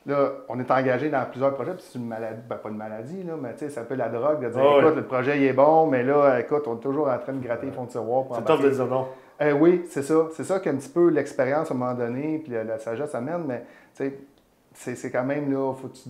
là, 0.06 0.32
on 0.48 0.58
est 0.60 0.70
engagé 0.70 1.08
dans 1.10 1.24
plusieurs 1.26 1.54
projets. 1.54 1.74
Puis 1.74 1.84
c'est 1.90 1.98
une 1.98 2.06
maladie, 2.06 2.42
ben, 2.48 2.56
pas 2.56 2.68
une 2.68 2.76
maladie, 2.76 3.22
là, 3.22 3.34
mais 3.40 3.52
tu 3.52 3.60
sais, 3.60 3.70
ça 3.70 3.82
peut 3.82 3.94
la 3.94 4.08
drogue 4.08 4.44
de 4.44 4.48
dire 4.48 4.60
Ah 4.62 4.80
écoute, 4.80 4.96
le 4.96 5.04
projet 5.04 5.38
il 5.38 5.44
est 5.44 5.52
bon, 5.52 5.86
mais 5.86 6.02
là, 6.02 6.38
écoute, 6.40 6.64
on 6.66 6.76
est 6.76 6.80
toujours 6.80 7.08
en 7.08 7.18
train 7.18 7.32
de 7.32 7.44
gratter 7.44 7.66
le 7.66 7.72
fond 7.72 7.84
de 7.84 7.90
tiroir 7.90 8.24
pour 8.24 8.36
C'est 8.36 8.44
tough 8.44 8.62
de 8.62 8.70
dire 8.70 8.86
non. 8.86 9.06
Eh 9.40 9.52
oui, 9.52 9.84
c'est 9.88 10.02
ça. 10.02 10.28
C'est 10.32 10.44
ça 10.44 10.60
qu'un 10.60 10.76
petit 10.76 10.88
peu 10.88 11.08
l'expérience 11.08 11.70
à 11.70 11.74
un 11.74 11.76
moment 11.76 11.94
donné, 11.94 12.38
puis 12.38 12.52
la, 12.52 12.64
la 12.64 12.78
sagesse 12.78 13.14
amène, 13.14 13.44
mais 13.46 13.64
tu 13.96 14.04
sais, 14.04 14.94
c'est, 14.94 15.10
quand 15.10 15.24
même 15.24 15.52
là, 15.52 15.72
faut 15.74 15.88
que 15.88 15.94
tu 15.96 16.08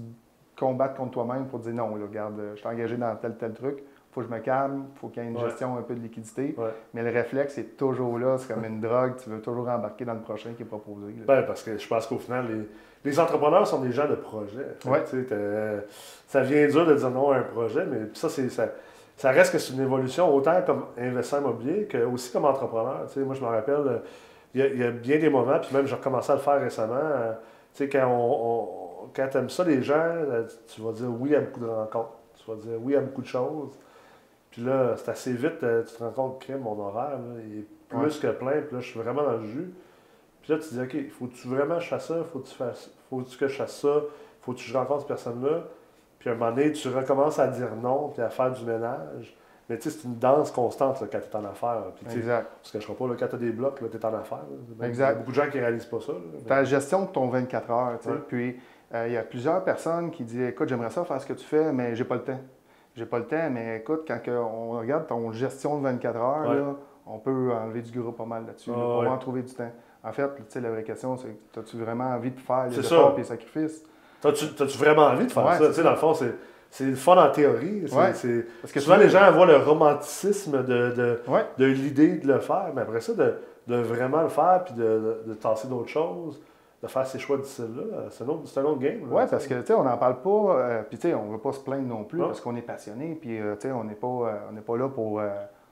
combattes 0.59 0.97
contre 0.97 1.13
toi-même 1.13 1.47
pour 1.47 1.59
dire 1.59 1.75
non, 1.75 1.95
là, 1.97 2.05
regarde, 2.07 2.41
je 2.55 2.59
suis 2.59 2.69
engagé 2.69 2.97
dans 2.97 3.15
tel, 3.17 3.37
tel 3.37 3.53
truc, 3.53 3.83
faut 4.15 4.21
que 4.21 4.27
je 4.29 4.33
me 4.33 4.39
calme, 4.39 4.85
faut 5.01 5.09
qu'il 5.09 5.23
y 5.23 5.27
ait 5.27 5.29
une 5.29 5.37
Ouais. 5.37 5.45
gestion 5.49 5.77
un 5.77 5.83
peu 5.83 5.95
de 5.95 6.01
liquidité. 6.01 6.55
Ouais. 6.57 6.71
Mais 6.95 7.03
le 7.03 7.11
réflexe 7.11 7.59
est 7.59 7.77
toujours 7.77 8.17
là, 8.19 8.37
c'est 8.39 8.53
comme 8.55 8.65
une 8.65 8.81
drogue, 8.81 9.15
tu 9.23 9.29
veux 9.29 9.41
toujours 9.41 9.69
embarquer 9.69 10.05
dans 10.05 10.15
le 10.15 10.21
prochain 10.21 10.51
qui 10.57 10.63
est 10.63 10.67
proposé. 10.67 11.13
Ben, 11.27 11.43
parce 11.43 11.63
que 11.65 11.77
je 11.77 11.89
pense 11.89 12.07
qu'au 12.07 12.19
final, 12.19 12.47
les, 12.49 13.11
les 13.11 13.19
entrepreneurs 13.21 13.67
sont 13.67 13.81
des 13.81 13.91
gens 13.93 14.09
de 14.09 14.15
projet. 14.15 14.67
Ouais. 14.87 15.03
tu 15.05 15.27
ça 16.29 16.41
vient 16.43 16.67
dur 16.69 16.87
de 16.87 16.95
dire 16.95 17.11
non 17.11 17.31
à 17.33 17.39
un 17.39 17.43
projet, 17.43 17.85
mais 17.87 17.99
ça, 18.15 18.29
c'est, 18.29 18.49
ça, 18.51 18.69
ça 19.17 19.31
reste 19.31 19.53
que 19.53 19.59
c'est 19.59 19.73
une 19.75 19.81
évolution, 19.83 20.35
autant 20.35 20.61
comme 20.65 20.87
investisseur 20.99 21.41
immobilier 21.41 21.85
que 21.87 21.99
aussi 22.05 22.33
comme 22.33 22.45
entrepreneur. 22.45 23.07
Tu 23.13 23.21
moi, 23.21 23.35
je 23.35 23.41
me 23.43 23.47
rappelle, 23.49 24.01
il 24.55 24.61
y, 24.61 24.63
a, 24.63 24.67
il 24.69 24.79
y 24.79 24.85
a 24.85 24.91
bien 24.93 25.19
des 25.19 25.29
moments, 25.31 25.59
puis 25.61 25.75
même 25.75 25.87
j'ai 25.87 25.95
recommencé 25.97 26.31
à 26.31 26.37
le 26.37 26.41
faire 26.41 26.61
récemment. 26.61 26.95
euh, 26.95 27.33
tu 27.75 27.79
sais, 27.85 27.89
quand 27.89 28.07
on, 28.07 28.33
on- 28.33 28.85
quand 29.15 29.29
t'aimes 29.29 29.51
ça, 29.51 29.65
les 29.65 29.83
gens, 29.83 30.03
tu 30.73 30.81
vas 30.81 30.93
dire 30.93 31.09
oui 31.21 31.35
à 31.35 31.41
beaucoup 31.41 31.61
de 31.61 31.67
rencontres. 31.67 32.13
Tu 32.37 32.51
vas 32.51 32.57
dire 32.57 32.79
oui 32.81 32.97
à 32.97 33.01
beaucoup 33.01 33.21
de 33.23 33.27
choses. 33.27 33.77
Puis 34.55 34.63
là, 34.65 34.95
c'est 34.97 35.11
assez 35.11 35.33
vite, 35.33 35.63
euh, 35.65 35.83
tu 35.83 35.95
te 35.95 35.99
rends 36.05 36.11
compte 36.11 36.47
que 36.47 36.53
mon 36.53 36.79
horaire, 36.79 37.19
là, 37.19 37.41
il 37.45 37.59
est 37.61 37.67
plus 37.89 37.99
Ouais. 37.99 38.09
que 38.23 38.29
plein. 38.39 38.61
Puis 38.63 38.75
là, 38.77 38.81
je 38.81 38.87
suis 38.89 39.01
vraiment 39.01 39.25
dans 39.25 39.33
le 39.37 39.45
jus. 39.45 39.75
Puis 40.43 40.53
là, 40.53 40.59
tu 40.61 40.69
te 40.69 40.75
dis, 40.75 40.81
OK, 40.81 41.11
faut-tu 41.19 41.49
vraiment 41.49 41.77
que 41.77 41.83
je 41.83 41.89
fasse 41.89 42.07
ça? 42.07 42.17
Faut-tu 42.33 42.55
fasses- 42.55 42.91
faut-tu 43.11 43.37
que 43.37 43.49
je 43.49 43.57
fasse 43.57 43.81
ça? 43.81 43.95
Faut-tu 44.43 44.65
que 44.65 44.71
je 44.71 44.77
rencontre 44.79 45.01
cette 45.01 45.09
personne-là? 45.09 45.65
Puis 46.21 46.31
à 46.31 46.35
un 46.35 46.37
moment 46.37 46.53
donné, 46.53 46.71
tu 46.73 46.89
recommences 46.89 47.39
à 47.41 47.49
dire 47.49 47.75
non, 47.83 48.11
puis 48.11 48.23
à 48.23 48.31
faire 48.31 48.53
du 48.53 48.65
ménage. 48.65 49.37
Mais 49.69 49.77
tu 49.79 49.91
sais, 49.91 49.99
c'est 49.99 50.07
une 50.07 50.19
danse 50.19 50.51
constante 50.53 51.01
là, 51.01 51.07
quand 51.11 51.19
tu 51.19 51.27
es 51.31 51.37
en 51.37 51.45
affaires. 51.47 51.83
Puis 51.97 52.15
Exact. 52.17 52.47
on 52.63 52.65
se 52.67 52.73
cachera 52.73 52.95
pas, 52.95 53.09
là, 53.09 53.15
quand 53.19 53.27
tu 53.29 53.35
as 53.35 53.39
des 53.39 53.51
blocs, 53.51 53.79
tu 53.79 53.85
es 53.97 54.05
en 54.07 54.15
affaires. 54.15 54.39
là. 54.39 54.57
Il 54.77 54.79
y 54.83 54.85
a 54.85 54.89
Exact. 54.89 55.19
beaucoup 55.19 55.31
de 55.31 55.37
gens 55.37 55.51
qui 55.51 55.59
réalisent 55.59 55.87
pas 55.87 56.01
ça. 56.01 56.13
as 56.13 56.49
la 56.59 56.65
gestion 56.65 57.03
de 57.07 57.11
ton 57.11 57.27
24 57.29 57.71
heures. 57.71 57.99
tu 57.99 58.05
sais. 58.09 58.11
Ouais. 58.15 58.21
Puis, 58.29 58.61
euh, 58.95 59.07
il 59.09 59.15
y 59.15 59.17
a 59.17 59.23
plusieurs 59.23 59.65
personnes 59.65 60.11
qui 60.11 60.23
disent 60.25 60.49
Écoute, 60.49 60.69
j'aimerais 60.69 60.91
ça 60.91 61.05
faire 61.05 61.21
ce 61.21 61.27
que 61.27 61.33
tu 61.33 61.45
fais, 61.45 61.73
mais 61.73 61.97
j'ai 61.97 62.05
pas 62.05 62.17
le 62.17 62.23
temps. 62.25 62.41
J'ai 62.95 63.07
pas 63.07 63.19
le 63.19 63.27
temps, 63.27 63.51
mais 63.51 63.79
écoute, 63.79 64.05
quand 64.07 64.19
on 64.29 64.71
regarde 64.79 65.07
ton 65.07 65.33
gestion 65.33 65.79
de 65.79 65.83
24 65.83 66.17
heures, 66.17 66.49
Ouais. 66.49 66.57
là, 66.57 66.75
on 67.07 67.19
peut 67.19 67.51
enlever 67.53 67.83
du 67.83 67.99
gros 68.01 68.13
pas 68.13 68.25
mal 68.25 68.47
là-dessus. 68.47 68.71
Ah, 68.73 68.79
on 68.79 68.99
ouais. 69.01 69.07
va 69.07 69.13
en 69.13 69.19
trouver 69.19 69.43
du 69.43 69.53
temps. 69.53 69.71
En 70.03 70.13
fait, 70.13 70.29
tu 70.37 70.43
sais, 70.49 70.61
la 70.61 70.71
vraie 70.71 70.85
question, 70.85 71.17
c'est 71.17 71.37
as-tu 71.59 71.77
vraiment 71.79 72.05
envie 72.05 72.31
de 72.31 72.39
faire 72.41 72.67
les 72.69 72.79
efforts 72.79 73.09
ça. 73.09 73.15
et 73.15 73.19
les 73.19 73.25
sacrifices? 73.25 73.83
T'as-tu 74.21 74.55
t'as-tu 74.55 74.79
vraiment 74.79 75.03
envie 75.07 75.27
de 75.27 75.33
faire 75.33 75.45
Ouais, 75.45 75.59
ça? 75.59 75.73
sais, 75.73 75.83
dans 75.83 75.91
le 75.91 75.97
fond, 75.97 76.15
c'est. 76.15 76.35
C'est 76.71 76.87
le 76.87 76.97
fun 76.97 77.17
en 77.17 77.31
théorie. 77.31 77.83
Ouais. 77.93 78.13
Parce 78.61 78.73
que 78.73 78.81
souvent, 78.81 78.97
les 78.97 79.09
gens 79.09 79.31
voient 79.31 79.47
le 79.47 79.59
romanticisme 79.59 80.65
de, 80.65 81.21
de, 81.57 81.65
l'idée 81.65 82.17
de 82.17 82.27
le 82.27 82.41
faire, 82.41 82.73
mais 82.75 82.81
après 82.83 83.01
ça, 83.01 83.15
de, 83.15 83.35
de 83.69 83.77
vraiment 83.77 84.23
le 84.23 84.29
faire, 84.29 84.63
puis 84.65 84.75
de, 84.75 84.83
de, 84.83 85.23
de 85.27 85.35
tasser 85.35 85.69
d'autres 85.69 85.89
choses, 85.91 86.41
de 86.85 86.89
faire 86.91 87.07
ses 87.07 87.19
choix 87.19 87.37
d'ici-là, 87.39 87.67
c'est 88.11 88.25
un, 88.25 88.29
un 88.29 88.65
autre 88.67 88.79
game. 88.79 89.01
Oui, 89.11 89.23
tu 89.25 89.31
parce 89.31 89.47
que, 89.47 89.55
tu 89.61 89.67
sais, 89.67 89.75
on 89.75 89.83
n'en 89.85 89.97
parle 89.97 90.21
pas, 90.23 90.31
euh, 90.31 90.83
puis, 90.89 90.99
tu 90.99 91.09
sais, 91.09 91.15
on 91.15 91.25
ne 91.27 91.33
veut 91.33 91.39
pas 91.39 91.53
se 91.53 91.61
plaindre 91.61 91.89
non 91.89 92.05
plus 92.05 92.19
Non. 92.21 92.27
parce 92.27 92.41
qu'on 92.41 92.55
est 92.57 92.63
passionné, 92.63 93.19
puis, 93.21 93.41
euh, 93.41 93.55
tu 93.57 93.69
sais, 93.69 93.73
on 93.73 93.85
n'est 93.85 93.95
pas, 93.95 94.07
euh, 94.07 94.33
on 94.51 94.53
n'est 94.53 94.61
pas 94.61 94.77
là 94.77 94.89
pour, 94.89 95.19
euh, 95.21 95.29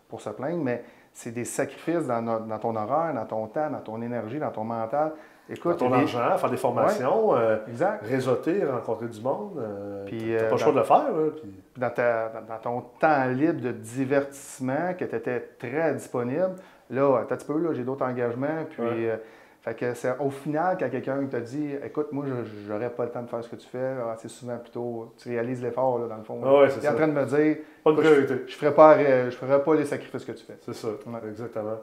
pour 0.09 0.21
se 0.21 0.31
plaindre, 0.31 0.63
mais 0.65 0.83
c'est 1.13 1.31
des 1.31 1.45
sacrifices 1.45 2.07
dans, 2.07 2.23
dans 2.23 2.59
ton 2.59 2.75
horaire, 2.75 3.13
dans 3.15 3.27
ton 3.27 3.47
temps, 3.47 3.71
dans 3.71 3.81
ton 3.81 4.01
énergie, 4.03 4.39
dans 4.39 4.51
ton 4.51 4.65
mental. 4.65 5.13
Écoute, 5.51 5.79
Faire 5.79 5.89
ton 5.89 5.93
argent, 5.93 6.37
faire 6.39 6.51
des 6.51 6.57
formations, 6.57 7.35
euh, 7.37 7.59
Exact. 7.69 8.03
réseauter, 8.07 8.65
rencontrer 8.65 9.09
du 9.09 9.21
monde. 9.21 9.59
euh, 9.59 10.05
Puis, 10.07 10.35
t'as 10.39 10.45
euh, 10.45 10.49
pas 10.49 10.53
le 10.53 10.57
choix 10.57 10.73
de 10.73 10.79
le 10.79 10.85
faire. 10.85 11.13
Là, 11.13 11.31
puis... 11.37 11.53
Dans, 11.77 11.91
ta- 11.91 12.29
dans- 12.29 12.47
dans 12.55 12.59
ton 12.63 12.81
temps 13.01 13.27
libre 13.27 13.61
de 13.61 13.73
divertissement, 13.73 14.95
que 14.99 15.05
tu 15.05 15.15
étais 15.17 15.41
très 15.59 15.95
disponible, 15.95 16.53
là, 16.91 17.19
attends 17.21 17.35
un 17.35 17.37
petit 17.37 17.47
peu, 17.47 17.59
là, 17.59 17.73
j'ai 17.73 17.83
d'autres 17.85 18.05
engagements. 18.07 18.65
Puis, 18.71 18.83
Ouais. 18.83 19.21
Fait 19.63 19.75
que 19.75 19.95
c'est 19.95 20.13
au 20.19 20.29
final, 20.31 20.77
quand 20.79 20.91
quelqu'un 20.91 21.25
te 21.27 21.37
dit 21.37 21.71
Écoute, 21.85 22.09
moi, 22.13 22.25
je 22.67 22.73
n'aurais 22.73 22.91
pas 22.91 23.05
le 23.05 23.11
temps 23.11 23.23
de 23.23 23.29
faire 23.31 23.43
ce 23.45 23.49
que 23.49 23.57
tu 23.57 23.69
fais, 23.69 23.93
ah, 24.05 24.17
c'est 24.19 24.29
souvent 24.29 24.59
plutôt, 24.59 25.13
tu 25.17 25.29
réalises 25.31 25.63
l'effort, 25.63 25.99
là, 26.01 26.07
dans 26.09 26.17
le 26.17 26.25
fond. 26.25 26.41
Ah 26.45 26.53
ouais, 26.63 26.69
Tu 26.69 26.85
es 26.85 26.89
en 26.89 26.95
train 26.97 27.07
de 27.09 27.13
me 27.13 27.25
dire 27.25 27.57
Pas 27.85 27.93
de 27.93 27.97
priorité. 27.97 28.35
Je 28.47 28.53
ne 28.53 28.57
ferai, 28.59 28.75
pas, 28.75 28.97
euh, 28.99 29.31
je 29.31 29.37
ferai 29.37 29.63
pas 29.63 29.75
les 29.77 29.85
sacrifices 29.85 30.25
que 30.25 30.33
tu 30.33 30.45
fais. 30.45 30.57
C'est 30.63 30.75
ça, 30.75 30.89
Ouais. 30.89 31.21
exactement. 31.29 31.79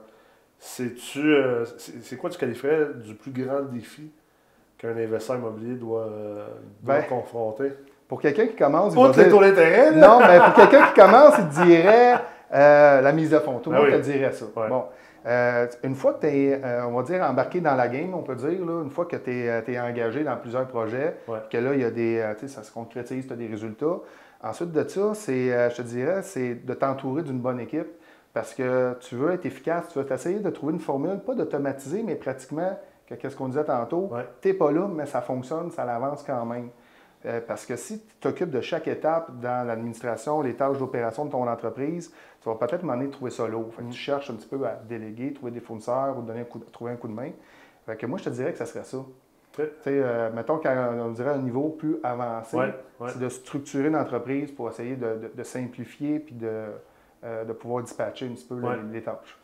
C'est-tu, 0.58 1.20
euh, 1.34 1.64
c'est 1.78 2.04
c'est 2.04 2.18
quoi 2.18 2.30
tu 2.30 2.38
qualifierais 2.38 2.88
du 2.96 3.16
plus 3.16 3.32
grand 3.32 3.62
défi 3.62 4.12
qu'un 4.78 4.96
investisseur 4.98 5.38
immobilier 5.38 5.76
doit, 5.76 6.02
euh, 6.02 6.48
doit 6.82 6.96
Ben, 6.96 7.04
confronter? 7.08 7.72
Pour 8.10 8.20
quelqu'un 8.20 8.48
qui 8.48 8.56
commence, 8.56 8.94
les 8.96 9.24
dire- 9.24 9.30
taux 9.30 9.40
d'intérêt? 9.40 9.92
Non, 9.92 10.20
mais 10.20 10.38
pour 10.40 10.54
quelqu'un 10.56 10.88
qui 10.88 11.00
commence, 11.00 11.36
il 11.40 11.48
dirait 11.66 12.16
euh, 12.54 13.00
la 13.02 13.12
mise 13.14 13.34
à 13.34 13.40
fond. 13.40 13.60
Tout 13.60 13.70
le 13.70 13.78
Ben 13.78 13.84
monde 13.84 13.92
oui. 13.94 14.00
te 14.02 14.04
dirait 14.04 14.32
ça. 14.34 14.46
Ouais. 14.56 14.68
Bon. 14.68 14.84
Euh, 15.26 15.68
une 15.84 15.96
fois 15.96 16.14
que 16.14 16.22
tu 16.22 16.28
es, 16.28 16.62
on 16.86 16.92
va 16.92 17.04
dire, 17.04 17.22
embarqué 17.24 17.60
dans 17.62 17.76
la 17.76 17.88
game, 17.88 18.14
on 18.14 18.22
peut 18.24 18.36
dire, 18.36 18.66
là, 18.66 18.84
une 18.84 18.90
fois 18.90 19.06
que 19.06 19.16
tu 19.18 19.32
es, 19.32 19.80
engagé 19.80 20.24
dans 20.24 20.38
plusieurs 20.38 20.68
projets, 20.68 21.18
Ouais. 21.28 21.40
que 21.52 21.58
là, 21.58 21.74
il 21.74 21.82
y 21.82 21.84
a 21.84 21.92
des, 21.92 22.20
euh, 22.20 22.48
ça 22.48 22.64
se 22.64 22.72
concrétise, 22.72 23.28
tu 23.28 23.34
as 23.34 23.36
des 23.36 23.48
résultats. 23.48 24.00
Ensuite 24.42 24.72
de 24.72 24.88
ça, 24.88 25.14
c'est, 25.14 25.54
euh, 25.54 25.70
je 25.70 25.76
te 25.78 25.82
dirais, 25.82 26.22
c'est 26.24 26.56
de 26.66 26.74
t'entourer 26.74 27.24
d'une 27.24 27.40
bonne 27.40 27.60
équipe 27.60 27.90
parce 28.34 28.54
que 28.54 28.94
tu 29.02 29.16
veux 29.16 29.32
être 29.34 29.46
efficace, 29.46 29.90
tu 29.92 30.00
veux 30.00 30.12
essayer 30.12 30.40
de 30.40 30.50
trouver 30.50 30.74
une 30.74 30.80
formule, 30.80 31.20
pas 31.20 31.36
d'automatiser, 31.36 32.04
mais 32.04 32.16
pratiquement, 32.16 32.78
que- 33.08 33.16
qu'est-ce 33.16 33.36
qu'on 33.36 33.50
disait 33.50 33.66
tantôt, 33.66 34.08
Ouais. 34.12 34.26
tu 34.42 34.48
n'es 34.50 34.54
pas 34.54 34.72
là, 34.72 34.88
mais 34.88 35.06
ça 35.06 35.20
fonctionne, 35.22 35.72
ça 35.72 35.84
l'avance 35.84 36.24
quand 36.26 36.46
même. 36.46 36.70
Euh, 37.26 37.42
parce 37.46 37.66
que 37.66 37.76
si 37.76 38.00
tu 38.00 38.16
t'occupes 38.22 38.50
de 38.50 38.62
chaque 38.62 38.88
étape 38.88 39.40
dans 39.42 39.68
l'administration, 39.68 40.42
les 40.42 40.56
tâches 40.56 40.78
d'opération 40.78 41.26
de 41.26 41.32
ton 41.32 41.46
entreprise, 41.50 42.14
tu 42.42 42.48
vas 42.48 42.56
peut-être 42.56 42.84
m'en 42.84 42.98
trouver 43.10 43.32
ça 43.32 43.46
lourd. 43.48 43.74
Fait 43.74 43.84
que 43.84 43.90
tu 43.90 43.98
cherches 43.98 44.30
un 44.30 44.36
petit 44.36 44.48
peu 44.48 44.66
à 44.66 44.76
déléguer, 44.88 45.34
trouver 45.34 45.52
des 45.52 45.60
fournisseurs 45.60 46.18
ou 46.18 46.22
donner 46.22 46.42
un 46.42 46.46
coup 46.46 46.60
de- 46.60 46.66
trouver 46.66 46.92
un 46.94 46.96
coup 46.96 47.10
de 47.10 47.14
main. 47.14 47.32
Fait 47.86 47.98
que 47.98 48.06
moi, 48.06 48.18
je 48.20 48.24
te 48.26 48.30
dirais 48.30 48.54
que 48.54 48.58
ça 48.58 48.66
serait 48.66 48.84
ça. 48.86 49.00
Euh, 49.88 50.32
mettons 50.34 50.60
qu'on 50.60 51.10
dirait 51.12 51.32
un 51.32 51.38
niveau 51.40 51.70
plus 51.70 51.98
avancé, 52.04 52.56
Ouais, 52.56 52.74
ouais. 53.02 53.10
c'est 53.12 53.20
de 53.20 53.28
structurer 53.28 53.88
une 53.90 53.96
entreprise 53.98 54.52
pour 54.54 54.70
essayer 54.70 54.96
de, 54.96 55.16
de- 55.18 55.32
de 55.36 55.44
simplifier 55.44 56.20
puis 56.20 56.36
de, 56.36 56.68
euh, 57.26 57.44
de 57.44 57.52
pouvoir 57.52 57.84
dispatcher 57.84 58.28
un 58.28 58.34
petit 58.36 58.46
peu 58.46 58.58
là, 58.62 58.70
Ouais. 58.70 58.76
les, 58.88 58.94
les 59.00 59.04
tâches. 59.04 59.38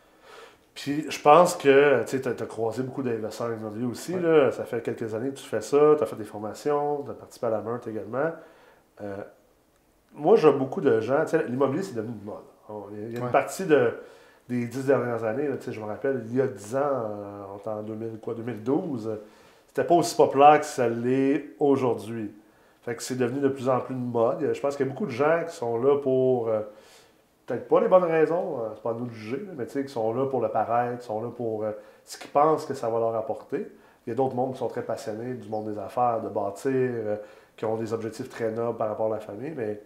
Puis 0.75 1.05
je 1.09 1.21
pense 1.21 1.55
que 1.55 2.03
tu 2.03 2.17
as, 2.27 2.45
croisé 2.45 2.83
beaucoup 2.83 3.01
d'investisseurs 3.01 3.53
immobiliers 3.53 3.85
aussi. 3.87 4.13
Ouais. 4.13 4.19
Là. 4.21 4.51
Ça 4.51 4.65
fait 4.65 4.81
quelques 4.81 5.13
années 5.15 5.29
que 5.29 5.35
tu 5.37 5.45
fais 5.47 5.61
ça, 5.61 5.95
tu 5.97 6.03
as 6.03 6.05
fait 6.05 6.17
des 6.17 6.25
formations, 6.25 7.01
tu 7.03 7.11
as 7.11 7.13
participé 7.13 7.47
à 7.47 7.51
la 7.51 7.61
Meurthe 7.61 7.87
également. 7.87 8.31
Euh, 9.01 9.15
moi, 10.13 10.35
j'ai 10.35 10.51
beaucoup 10.51 10.81
de 10.81 10.99
gens. 10.99 11.21
tu 11.23 11.29
sais, 11.31 11.45
L'immobilier, 11.47 11.81
c'est 11.83 11.95
devenu 11.95 12.13
une 12.19 12.25
mode. 12.25 12.35
On- 12.69 12.83
Il 12.91 13.13
y 13.13 13.15
a 13.15 13.19
une 13.19 13.25
Ouais. 13.25 13.31
partie 13.31 13.65
de, 13.65 13.93
des 14.49 14.65
dix 14.67 14.85
dernières 14.85 15.23
années. 15.23 15.47
là, 15.47 15.55
tu 15.57 15.63
sais, 15.65 15.71
je 15.71 15.79
me 15.79 15.85
rappelle, 15.85 16.23
il 16.29 16.35
y 16.35 16.41
a 16.41 16.47
dix 16.47 16.75
ans, 16.75 16.79
euh, 16.83 17.69
en 17.69 17.81
2000, 17.83 18.19
quoi, 18.21 18.33
2012, 18.33 19.07
euh, 19.07 19.15
c'était 19.67 19.85
pas 19.85 19.95
aussi 19.95 20.15
populaire 20.15 20.59
que 20.59 20.65
ça 20.65 20.89
l'est 20.89 21.51
aujourd'hui. 21.59 22.33
Fait 22.81 22.95
que 22.95 23.01
c'est 23.01 23.15
devenu 23.17 23.39
de 23.39 23.47
plus 23.49 23.69
en 23.69 23.79
plus 23.79 23.95
une 23.95 24.11
mode. 24.11 24.51
Je 24.53 24.59
pense 24.59 24.75
qu'il 24.75 24.85
y 24.85 24.89
a 24.89 24.91
beaucoup 24.91 25.05
de 25.07 25.11
gens 25.11 25.43
qui 25.47 25.55
sont 25.55 25.77
là 25.81 25.97
pour. 25.99 26.49
Peut-être 27.45 27.67
pas 27.67 27.79
les 27.81 27.87
bonnes 27.87 28.03
raisons, 28.03 28.59
euh, 28.59 28.69
c'est 28.75 28.81
pas 28.81 28.91
à 28.91 28.93
nous 28.93 29.05
de 29.05 29.13
juger, 29.13 29.45
mais 29.55 29.65
tu 29.65 29.73
sais, 29.73 29.85
qui 29.85 29.91
sont 29.91 30.13
là 30.13 30.25
pour 30.25 30.41
le 30.41 30.49
paraître, 30.49 30.99
qui 30.99 31.05
sont 31.05 31.21
là 31.21 31.29
pour 31.29 31.63
euh, 31.63 31.71
ce 32.03 32.17
qu'ils 32.17 32.31
pensent 32.31 32.65
que 32.65 32.73
ça 32.73 32.89
va 32.89 32.99
leur 32.99 33.15
apporter. 33.15 33.67
Il 34.05 34.09
y 34.09 34.13
a 34.13 34.15
d'autres 34.15 34.35
mondes 34.35 34.53
qui 34.53 34.59
sont 34.59 34.67
très 34.67 34.83
passionnés 34.83 35.33
du 35.33 35.49
monde 35.49 35.71
des 35.71 35.79
affaires, 35.79 36.21
de 36.21 36.29
bâtir, 36.29 36.71
euh, 36.73 37.17
qui 37.55 37.65
ont 37.65 37.77
des 37.77 37.93
objectifs 37.93 38.29
très 38.29 38.51
nobles 38.51 38.77
par 38.77 38.89
rapport 38.89 39.07
à 39.07 39.15
la 39.15 39.21
famille, 39.21 39.53
mais 39.55 39.81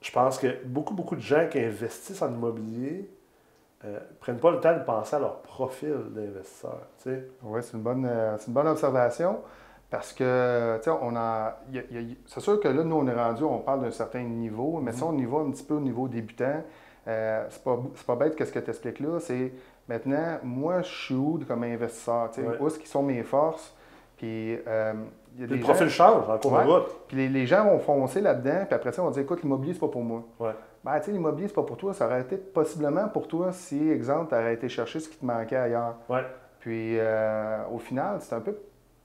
je 0.00 0.12
pense 0.12 0.38
que 0.38 0.64
beaucoup, 0.64 0.94
beaucoup 0.94 1.16
de 1.16 1.20
gens 1.20 1.48
qui 1.50 1.58
investissent 1.58 2.22
en 2.22 2.32
immobilier 2.32 3.10
euh, 3.84 3.98
prennent 4.20 4.38
pas 4.38 4.50
le 4.50 4.60
temps 4.60 4.76
de 4.76 4.84
penser 4.84 5.16
à 5.16 5.18
leur 5.18 5.40
profil 5.42 5.94
d'investisseur. 6.10 6.78
Oui, 7.06 7.60
c'est 7.62 7.76
une, 7.76 7.82
bonne, 7.82 8.06
euh, 8.06 8.36
c'est 8.38 8.48
une 8.48 8.52
bonne 8.52 8.68
observation 8.68 9.40
parce 9.90 10.12
que, 10.12 10.76
tu 10.78 10.84
sais, 10.84 10.96
on 11.00 11.16
a. 11.16 11.60
c'est 12.26 12.40
sûr 12.40 12.60
que 12.60 12.68
là, 12.68 12.84
nous, 12.84 12.96
on 12.96 13.06
est 13.06 13.14
rendu, 13.14 13.42
on 13.44 13.58
parle 13.58 13.82
d'un 13.82 13.90
certain 13.90 14.20
niveau, 14.22 14.80
mais 14.82 14.92
si 14.92 15.02
on 15.02 15.16
y 15.16 15.24
va 15.24 15.38
un 15.38 15.50
petit 15.50 15.64
peu 15.64 15.74
au 15.74 15.80
niveau 15.80 16.08
débutant, 16.08 16.62
euh, 17.06 17.46
c'est 17.48 17.64
pas, 17.64 17.78
c'est 17.94 18.06
pas 18.06 18.16
bête 18.16 18.36
qu'est-ce 18.36 18.52
que 18.52 18.58
tu 18.58 18.68
expliques 18.70 19.00
là. 19.00 19.18
C'est 19.20 19.52
maintenant, 19.88 20.38
moi, 20.42 20.82
je 20.82 20.88
suis 20.92 21.14
où 21.14 21.40
comme 21.48 21.62
investisseur? 21.64 22.30
tu 22.32 22.42
sais, 22.42 22.46
Ouais. 22.46 22.56
Où 22.60 22.66
est-ce 22.66 22.78
qui 22.78 22.86
sont 22.88 23.02
mes 23.02 23.22
forces? 23.22 23.74
Puis, 24.18 24.58
euh, 24.66 24.92
y 25.38 25.44
a 25.44 25.46
des 25.46 25.54
le 25.54 25.60
profil 25.60 25.88
change 25.88 26.28
en 26.28 26.36
cours 26.38 26.52
Ouais. 26.52 26.64
de 26.64 26.70
route. 26.70 26.88
puis 27.06 27.16
les, 27.16 27.28
les 27.28 27.46
gens 27.46 27.64
vont 27.64 27.78
foncer 27.78 28.20
là-dedans, 28.20 28.64
puis 28.66 28.74
après 28.74 28.92
ça, 28.92 29.00
on 29.02 29.06
va 29.06 29.12
dire 29.12 29.22
écoute, 29.22 29.42
l'immobilier, 29.42 29.72
c'est 29.72 29.80
pas 29.80 29.88
pour 29.88 30.02
moi. 30.02 30.22
Ouais. 30.40 30.50
Ben, 30.84 30.98
tu 30.98 31.06
sais, 31.06 31.12
l'immobilier, 31.12 31.48
c'est 31.48 31.54
pas 31.54 31.62
pour 31.62 31.76
toi. 31.76 31.94
Ça 31.94 32.06
aurait 32.06 32.20
été 32.20 32.36
possiblement 32.36 33.08
pour 33.08 33.26
toi 33.26 33.52
si, 33.52 33.90
exemple, 33.90 34.28
tu 34.28 34.34
aurais 34.34 34.54
été 34.54 34.68
chercher 34.68 35.00
ce 35.00 35.08
qui 35.08 35.16
te 35.16 35.24
manquait 35.24 35.56
ailleurs. 35.56 35.94
Ouais. 36.10 36.22
Puis, 36.60 36.98
euh, 36.98 37.58
au 37.72 37.78
final, 37.78 38.18
c'est 38.20 38.34
un 38.34 38.40
peu 38.40 38.56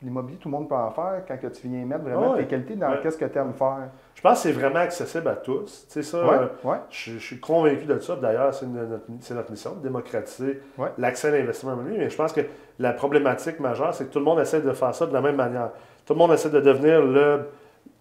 l'immobilier, 0.04 0.38
tout 0.38 0.50
le 0.50 0.52
monde 0.52 0.68
peut 0.70 0.76
en 0.76 0.92
faire 0.92 1.22
quand 1.28 1.38
que 1.38 1.48
tu 1.48 1.68
viens 1.68 1.86
mettre 1.86 2.04
vraiment 2.04 2.32
Ah 2.34 2.36
ouais. 2.36 2.44
tes 2.44 2.48
qualités 2.48 2.76
dans 2.76 2.90
Ouais. 2.92 3.00
qu'est-ce 3.02 3.18
que 3.18 3.26
tu 3.26 3.38
aimes 3.38 3.54
faire. 3.54 3.90
Je 4.16 4.22
pense 4.22 4.34
que 4.44 4.50
c'est 4.50 4.52
vraiment 4.52 4.80
accessible 4.80 5.28
à 5.28 5.36
tous. 5.36 5.86
Tu 5.88 5.94
sais, 5.94 6.04
ça, 6.04 6.26
Ouais, 6.26 6.36
euh, 6.36 6.48
ouais. 6.70 6.78
Je, 6.90 7.14
je 7.14 7.18
suis 7.20 7.40
convaincu 7.40 7.86
de 7.86 7.98
ça. 8.00 8.16
D'ailleurs, 8.16 8.54
c'est 8.54 8.66
notre, 8.68 9.04
notre 9.34 9.52
mission 9.52 9.74
de 9.76 9.82
démocratiser 9.82 10.62
l'accès 10.98 11.30
à 11.30 11.32
l'investissement 11.32 11.74
immobilier. 11.74 11.98
Mais 12.00 12.10
je 12.10 12.16
pense 12.18 12.34
que 12.34 12.42
la 12.80 12.94
problématique 12.94 13.60
majeure, 13.60 13.94
c'est 13.94 14.06
que 14.06 14.12
tout 14.14 14.20
le 14.20 14.26
monde 14.26 14.40
essaie 14.40 14.62
de 14.62 14.72
faire 14.74 14.94
ça 14.94 15.06
de 15.06 15.14
la 15.14 15.22
même 15.22 15.36
manière. 15.38 15.70
Tout 16.06 16.14
le 16.14 16.20
monde 16.20 16.32
essaie 16.34 16.50
de 16.50 16.60
devenir 16.60 17.02
le, 17.04 17.48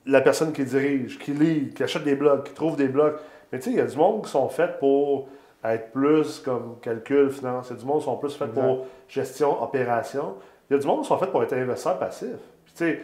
la 0.06 0.20
personne 0.20 0.52
qui 0.52 0.64
dirige, 0.64 1.18
qui 1.18 1.32
lit, 1.32 1.70
qui 1.74 1.82
achète 1.82 2.04
des 2.04 2.16
blogs, 2.16 2.42
qui 2.42 2.52
trouve 2.52 2.76
des 2.76 2.88
blogs. 2.88 3.14
Mais 3.52 3.58
tu 3.58 3.66
sais, 3.66 3.70
il 3.70 3.76
y 3.76 3.80
a 3.80 3.86
du 3.86 3.96
monde 3.96 4.24
qui 4.24 4.30
sont 4.30 4.48
faits 4.48 4.78
pour 4.78 5.28
être 5.64 5.92
plus 5.92 6.40
comme 6.40 6.76
calcul, 6.82 7.30
finance. 7.30 7.68
Il 7.70 7.74
y 7.74 7.76
a 7.76 7.80
du 7.80 7.86
monde 7.86 7.98
qui 8.00 8.06
sont 8.06 8.16
plus 8.16 8.34
faits 8.36 8.52
pour 8.52 8.86
gestion, 9.08 9.62
opération. 9.62 10.34
Il 10.70 10.74
y 10.74 10.76
a 10.76 10.78
du 10.80 10.86
monde 10.86 11.02
qui 11.02 11.08
sont 11.08 11.18
faits 11.18 11.30
pour 11.30 11.42
être 11.42 11.52
investisseurs 11.52 11.98
passifs. 11.98 12.28
Puis 12.64 12.74
tu 12.76 12.84
sais, 12.84 13.00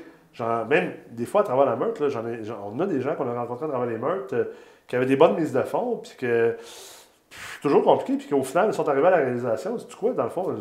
même 0.69 0.93
des 1.11 1.27
fois 1.27 1.41
à 1.43 1.45
travers 1.45 1.67
la 1.67 1.77
meurtre, 1.77 2.03
là, 2.07 2.09
ai, 2.29 2.41
on 2.65 2.79
a 2.81 2.87
des 2.87 3.01
gens 3.01 3.15
qu'on 3.15 3.29
a 3.29 3.35
rencontrés 3.39 3.67
à 3.67 3.69
travers 3.69 3.89
les 3.89 3.99
meurtres 3.99 4.35
euh, 4.35 4.45
qui 4.87 4.97
avaient 4.97 5.07
des 5.07 5.17
bonnes 5.17 5.35
mises 5.37 5.53
de 5.53 5.63
fonds, 5.63 5.97
puis 6.03 6.13
que 6.19 6.53
pff, 6.53 7.59
toujours 7.61 7.83
compliqué, 7.83 8.17
puis 8.17 8.29
qu'au 8.29 8.43
final, 8.43 8.69
ils 8.71 8.75
sont 8.75 8.89
arrivés 8.89 9.09
à 9.09 9.11
la 9.11 9.17
réalisation. 9.19 9.77
C'est 9.79 9.95
quoi, 9.97 10.13
dans 10.13 10.25
le 10.25 10.31
fond, 10.31 10.55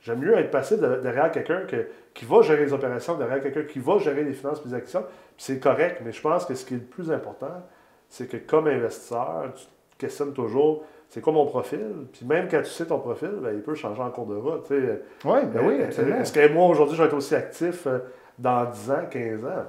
J'aime 0.00 0.20
mieux 0.20 0.38
être 0.38 0.52
passif 0.52 0.78
de- 0.78 1.00
derrière 1.02 1.30
quelqu'un 1.32 1.62
que- 1.62 1.88
qui 2.14 2.24
va 2.24 2.40
gérer 2.42 2.64
les 2.64 2.72
opérations, 2.72 3.16
derrière 3.16 3.40
quelqu'un 3.42 3.64
qui 3.64 3.80
va 3.80 3.98
gérer 3.98 4.22
les 4.22 4.32
finances 4.32 4.60
et 4.64 4.68
les 4.68 4.74
actions. 4.74 5.02
Puis 5.02 5.44
c'est 5.44 5.58
correct, 5.58 6.00
mais 6.04 6.12
je 6.12 6.20
pense 6.22 6.46
que 6.46 6.54
ce 6.54 6.64
qui 6.64 6.74
est 6.74 6.76
le 6.78 6.84
plus 6.84 7.10
important, 7.10 7.66
c'est 8.08 8.28
que 8.28 8.36
comme 8.36 8.68
investisseur, 8.68 9.52
tu 9.56 9.64
te 9.64 9.70
questionnes 9.98 10.32
toujours 10.32 10.84
c'est 11.08 11.20
quoi 11.20 11.32
mon 11.32 11.46
profil? 11.46 12.06
Puis 12.12 12.26
même 12.26 12.48
quand 12.50 12.58
tu 12.62 12.70
sais 12.70 12.84
ton 12.86 12.98
profil, 12.98 13.30
ben, 13.42 13.52
il 13.54 13.62
peut 13.62 13.74
changer 13.74 14.02
en 14.02 14.10
cours 14.10 14.26
de 14.26 14.36
route. 14.36 14.64
tu 14.66 14.74
sais. 14.74 15.02
Oui, 15.24 15.38
ben 15.52 15.60
oui, 15.66 15.80
Euh, 15.80 15.84
absolument. 15.86 16.16
Est-ce 16.20 16.32
que 16.32 16.52
moi, 16.52 16.66
aujourd'hui, 16.68 16.96
je 16.96 17.02
vais 17.02 17.08
être 17.08 17.16
aussi 17.16 17.34
actif 17.34 17.86
euh, 17.86 17.98
dans 18.38 18.64
10 18.70 18.90
ans, 18.90 19.06
15 19.10 19.44
ans? 19.44 19.64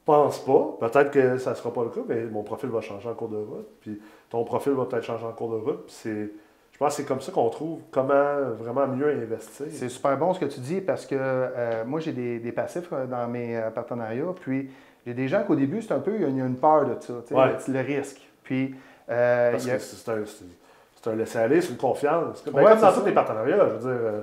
Je 0.00 0.12
pense 0.12 0.38
pas. 0.44 0.76
Peut-être 0.88 1.10
que 1.10 1.38
ça 1.38 1.50
ne 1.50 1.54
sera 1.54 1.72
pas 1.72 1.84
le 1.84 1.90
cas, 1.90 2.00
mais 2.08 2.24
mon 2.24 2.42
profil 2.42 2.70
va 2.70 2.80
changer 2.80 3.08
en 3.08 3.14
cours 3.14 3.28
de 3.28 3.36
route. 3.36 3.68
Puis 3.80 4.00
ton 4.30 4.42
profil 4.44 4.72
va 4.72 4.86
peut-être 4.86 5.04
changer 5.04 5.26
en 5.26 5.32
cours 5.32 5.50
de 5.50 5.56
route. 5.56 5.84
Puis 5.86 5.94
c'est, 5.98 6.30
je 6.72 6.78
pense 6.78 6.96
que 6.96 7.02
c'est 7.02 7.08
comme 7.08 7.20
ça 7.20 7.30
qu'on 7.32 7.48
trouve 7.50 7.80
comment 7.90 8.40
vraiment 8.58 8.86
mieux 8.86 9.08
investir. 9.08 9.66
C'est 9.70 9.88
super 9.90 10.16
bon 10.16 10.32
ce 10.32 10.40
que 10.40 10.46
tu 10.46 10.60
dis 10.60 10.80
parce 10.80 11.04
que 11.04 11.14
euh, 11.18 11.84
moi, 11.84 12.00
j'ai 12.00 12.12
des, 12.12 12.38
des 12.38 12.52
passifs 12.52 12.88
dans 12.90 13.28
mes 13.28 13.60
partenariats. 13.74 14.24
Puis, 14.40 14.70
il 15.04 15.08
y 15.10 15.12
a 15.12 15.14
des 15.14 15.28
gens 15.28 15.42
qu'au 15.44 15.54
début, 15.56 15.82
c'est 15.82 15.92
un 15.92 16.00
peu, 16.00 16.14
il 16.14 16.22
y 16.22 16.24
a- 16.24 16.28
une 16.46 16.56
peur 16.56 16.86
de 16.86 16.94
ça, 17.00 17.14
Ouais. 17.34 17.52
le, 17.68 17.72
le 17.74 17.80
risque. 17.80 18.20
Puis, 18.44 18.74
euh, 19.10 19.50
Parce 19.52 19.66
a- 19.68 19.72
que 19.72 19.78
c'est 19.78 20.10
un, 20.10 20.24
c'est- 20.26 21.10
un 21.10 21.14
laisser-aller, 21.16 21.60
c'est 21.60 21.70
une 21.70 21.78
confiance. 21.78 22.44
Ben, 22.44 22.52
Ouais, 22.52 22.64
comme 22.72 22.80
dans 22.80 22.90
ça. 22.92 23.00
tous 23.00 23.06
les 23.06 23.12
partenariats, 23.12 23.58
je 23.68 23.74
veux 23.74 23.78
dire, 23.78 23.88
euh, 24.06 24.20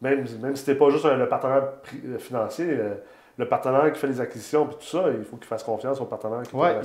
même, 0.00 0.24
même 0.40 0.54
si 0.56 0.64
tu 0.64 0.70
n'es 0.70 0.76
pas 0.76 0.90
juste 0.90 1.04
un- 1.04 1.16
le 1.16 1.28
partenaire 1.28 1.64
euh, 2.06 2.18
financier, 2.18 2.66
euh, 2.68 2.94
le 3.38 3.48
partenaire 3.48 3.90
qui 3.92 3.98
fait 3.98 4.06
les 4.06 4.20
acquisitions 4.20 4.66
et 4.66 4.74
tout 4.74 4.82
ça, 4.82 5.04
il 5.16 5.24
faut 5.24 5.36
qu'il 5.36 5.46
fasse 5.46 5.64
confiance 5.64 6.00
au 6.00 6.04
partenaire 6.04 6.42
qui 6.42 6.54
Ouais, 6.54 6.76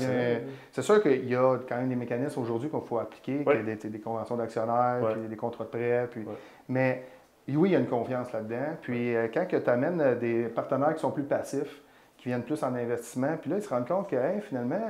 c'est 0.71 0.81
sûr 0.81 1.01
qu'il 1.03 1.29
y 1.29 1.35
a 1.35 1.57
quand 1.67 1.75
même 1.75 1.89
des 1.89 1.95
mécanismes 1.95 2.41
aujourd'hui 2.41 2.69
qu'il 2.69 2.79
faut 2.81 2.97
appliquer, 2.97 3.43
Ouais. 3.45 3.57
qu'il 3.57 3.67
y 3.67 3.71
a 3.71 3.75
des, 3.75 3.89
des 3.89 3.99
conventions 3.99 4.37
d'actionnaires, 4.37 4.99
Ouais. 5.03 5.11
puis 5.13 5.27
des 5.27 5.35
contrats 5.35 5.65
de 5.65 5.69
prêt. 5.69 6.07
Puis. 6.09 6.25
Mais 6.69 7.03
oui, 7.49 7.69
il 7.69 7.71
y 7.73 7.75
a 7.75 7.79
une 7.79 7.87
confiance 7.87 8.31
là-dedans. 8.31 8.77
Puis 8.81 9.15
euh, 9.15 9.27
quand 9.33 9.45
tu 9.47 9.69
amènes 9.69 10.17
des 10.17 10.43
partenaires 10.45 10.93
qui 10.95 11.01
sont 11.01 11.11
plus 11.11 11.23
passifs, 11.23 11.81
qui 12.17 12.29
viennent 12.29 12.43
plus 12.43 12.63
en 12.63 12.73
investissement, 12.73 13.35
puis 13.39 13.51
là, 13.51 13.57
ils 13.57 13.61
se 13.61 13.69
rendent 13.69 13.87
compte 13.87 14.09
que 14.09 14.15
hey, 14.15 14.39
finalement, 14.41 14.81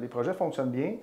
les 0.00 0.08
projets 0.08 0.34
fonctionnent 0.34 0.70
bien. 0.72 0.94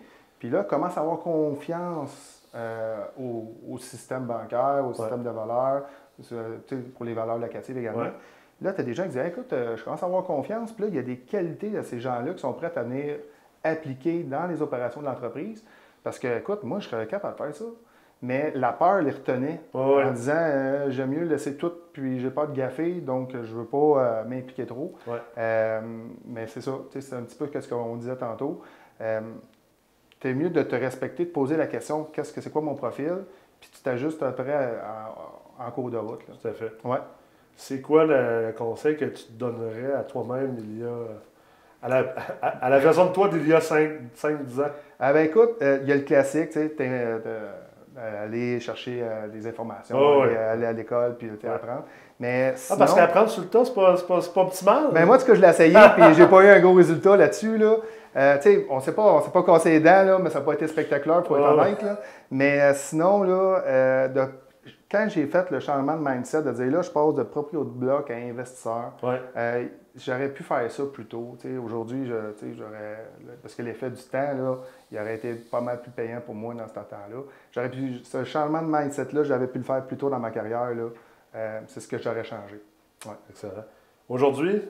Puis 0.41 0.49
là, 0.49 0.63
commencent 0.63 0.97
à 0.97 1.01
avoir 1.01 1.19
confiance 1.19 2.41
euh, 2.55 2.97
au, 3.15 3.53
au 3.69 3.77
système 3.77 4.23
bancaire, 4.23 4.83
au 4.89 4.91
système 4.91 5.21
de 5.21 5.29
valeurs, 5.29 5.83
euh, 6.31 6.57
pour 6.95 7.05
les 7.05 7.13
valeurs 7.13 7.37
locatives 7.37 7.77
également. 7.77 8.01
Ouais. 8.01 8.13
Là, 8.59 8.73
tu 8.73 8.81
as 8.81 8.83
des 8.83 8.95
gens 8.95 9.03
qui 9.03 9.09
disent 9.09 9.23
écoute, 9.23 9.53
euh, 9.53 9.77
je 9.77 9.83
commence 9.83 10.01
à 10.01 10.07
avoir 10.07 10.23
confiance. 10.23 10.71
Puis 10.71 10.85
là, 10.85 10.89
il 10.89 10.95
y 10.95 10.97
a 10.97 11.03
des 11.03 11.17
qualités 11.17 11.69
de 11.69 11.83
ces 11.83 11.99
gens-là 11.99 12.33
qui 12.33 12.39
sont 12.39 12.53
prêts 12.53 12.71
à 12.75 12.81
venir 12.81 13.17
appliquer 13.63 14.23
dans 14.23 14.47
les 14.47 14.63
opérations 14.63 15.01
de 15.01 15.05
l'entreprise. 15.05 15.63
Parce 16.03 16.17
que, 16.17 16.39
écoute, 16.39 16.63
moi, 16.63 16.79
je 16.79 16.89
serais 16.89 17.05
capable 17.05 17.37
de 17.37 17.43
faire 17.43 17.55
ça. 17.55 17.65
Mais 18.23 18.51
la 18.55 18.73
peur 18.73 19.03
les 19.03 19.11
retenait 19.11 19.61
ouais. 19.75 20.03
en 20.03 20.09
disant 20.09 20.33
euh, 20.35 20.89
j'aime 20.89 21.11
mieux 21.11 21.25
laisser 21.25 21.55
tout, 21.55 21.73
puis 21.93 22.19
j'ai 22.19 22.31
pas 22.31 22.47
de 22.47 22.53
gaffer, 22.55 22.93
donc 22.93 23.33
je 23.33 23.53
veux 23.53 23.65
pas 23.65 23.77
euh, 23.77 24.23
m'impliquer 24.23 24.65
trop. 24.65 24.95
Ouais. 25.05 25.21
Euh, 25.37 25.81
mais 26.25 26.47
c'est 26.47 26.61
ça, 26.61 26.71
c'est 26.99 27.15
un 27.15 27.21
petit 27.21 27.37
peu 27.37 27.47
ce 27.61 27.69
qu'on 27.69 27.95
disait 27.95 28.15
tantôt. 28.15 28.63
Euh, 30.25 30.29
c'est 30.29 30.33
mieux 30.33 30.49
de 30.49 30.61
te 30.63 30.75
respecter, 30.75 31.25
de 31.25 31.29
poser 31.31 31.57
la 31.57 31.67
question 31.67 32.05
qu'est-ce 32.05 32.33
que 32.33 32.41
c'est 32.41 32.51
quoi 32.51 32.61
mon 32.61 32.75
profil, 32.75 33.13
puis 33.59 33.69
tu 33.73 33.81
t'ajustes 33.81 34.23
après 34.23 34.53
en, 35.59 35.65
en 35.65 35.71
cours 35.71 35.91
de 35.91 35.97
route. 35.97 36.27
là. 36.27 36.35
Tout 36.41 36.47
à 36.47 36.51
fait. 36.53 36.71
Ouais. 36.83 36.97
C'est 37.55 37.81
quoi 37.81 38.05
le 38.05 38.53
conseil 38.57 38.97
que 38.97 39.05
tu 39.05 39.23
te 39.25 39.31
donnerais 39.33 39.93
à 39.93 40.03
toi-même 40.03 40.55
il 40.59 40.79
y 40.79 40.83
a. 40.83 40.89
à 41.83 41.89
la, 41.89 42.15
à, 42.41 42.47
à 42.65 42.69
la 42.69 42.79
version 42.79 43.05
de 43.07 43.11
toi 43.13 43.27
d'il 43.29 43.47
y 43.47 43.53
a 43.53 43.59
5-10 43.59 44.61
ans? 44.61 44.69
Ah 44.99 45.13
ben 45.13 45.25
écoute, 45.25 45.51
euh, 45.61 45.79
il 45.83 45.89
y 45.89 45.91
a 45.91 45.95
le 45.95 46.01
classique, 46.03 46.49
tu 46.51 46.59
sais, 46.59 46.69
euh, 47.97 47.99
euh, 47.99 48.23
aller 48.25 48.59
chercher 48.59 49.01
euh, 49.03 49.27
des 49.27 49.47
informations, 49.47 49.97
Oh, 49.99 50.21
aller, 50.23 50.65
à 50.65 50.71
l'école, 50.71 51.15
puis 51.17 51.29
sais, 51.41 51.47
Ouais. 51.47 51.53
apprendre. 51.55 51.83
Mais 52.19 52.53
Ah, 52.69 52.75
parce 52.77 52.93
qu'apprendre 52.93 53.29
sur 53.29 53.41
le 53.41 53.47
tas, 53.49 53.65
c'est 53.65 53.73
pas, 53.73 53.95
pas, 54.07 54.19
pas 54.33 54.41
optimal. 54.41 54.83
ben 54.93 55.05
moi, 55.05 55.15
en 55.15 55.19
tout 55.19 55.25
cas, 55.25 55.33
je 55.33 55.41
l'ai 55.41 55.49
essayé, 55.49 55.77
puis 55.95 56.13
j'ai 56.15 56.27
pas 56.27 56.43
eu 56.43 56.47
un 56.49 56.59
gros 56.59 56.73
résultat 56.73 57.17
là-dessus, 57.17 57.57
là. 57.57 57.75
Euh, 58.15 58.37
on 58.69 58.79
s'est 58.81 58.91
pas, 58.91 59.23
pas 59.33 59.43
cassé 59.43 59.69
les 59.71 59.79
dents, 59.79 60.03
là, 60.03 60.19
mais 60.21 60.29
ça 60.29 60.39
n'a 60.39 60.45
pas 60.45 60.53
été 60.53 60.67
spectaculaire, 60.67 61.23
pour 61.23 61.37
être 61.37 61.45
ouais. 61.55 61.61
honnête, 61.61 61.81
là. 61.81 61.97
Mais 62.29 62.61
euh, 62.61 62.73
sinon, 62.75 63.23
là, 63.23 63.61
euh, 63.65 64.07
de- 64.09 64.27
quand 64.91 65.07
j'ai 65.09 65.25
fait 65.27 65.49
le 65.51 65.59
changement 65.61 65.95
de 65.95 66.03
mindset, 66.07 66.43
de 66.43 66.51
dire, 66.51 66.69
là, 66.71 66.81
je 66.81 66.91
passe 66.91 67.13
de 67.15 67.23
proprio 67.23 67.63
de 67.63 67.69
bloc 67.69 68.11
à 68.11 68.15
investisseur, 68.15 68.91
Ouais. 69.01 69.21
euh, 69.37 69.65
j'aurais 69.95 70.29
pu 70.29 70.43
faire 70.43 70.69
ça 70.69 70.83
plus 70.91 71.05
tôt. 71.05 71.37
Aujourd'hui, 71.63 72.05
j'aurais. 72.07 73.07
Parce 73.41 73.55
que 73.55 73.61
l'effet 73.61 73.89
du 73.89 74.01
temps, 74.03 74.17
là, 74.33 74.57
il 74.91 74.97
aurait 74.99 75.15
été 75.15 75.33
pas 75.35 75.61
mal 75.61 75.81
plus 75.81 75.91
payant 75.91 76.19
pour 76.19 76.35
moi 76.35 76.53
dans 76.53 76.67
ce 76.67 76.73
temps-là. 76.73 77.21
J'aurais 77.51 77.69
pu. 77.71 77.99
Ce 78.03 78.23
changement 78.25 78.61
de 78.61 78.67
mindset-là, 78.67 79.23
j'avais 79.23 79.47
pu 79.47 79.59
le 79.59 79.63
faire 79.63 79.85
plus 79.85 79.97
tôt 79.97 80.09
dans 80.09 80.19
ma 80.19 80.31
carrière. 80.31 80.69
Euh, 81.33 81.61
c'est 81.67 81.79
ce 81.79 81.87
que 81.87 81.97
j'aurais 81.97 82.25
changé. 82.25 82.61
Excellent. 83.29 83.63
Aujourd'hui, 84.09 84.61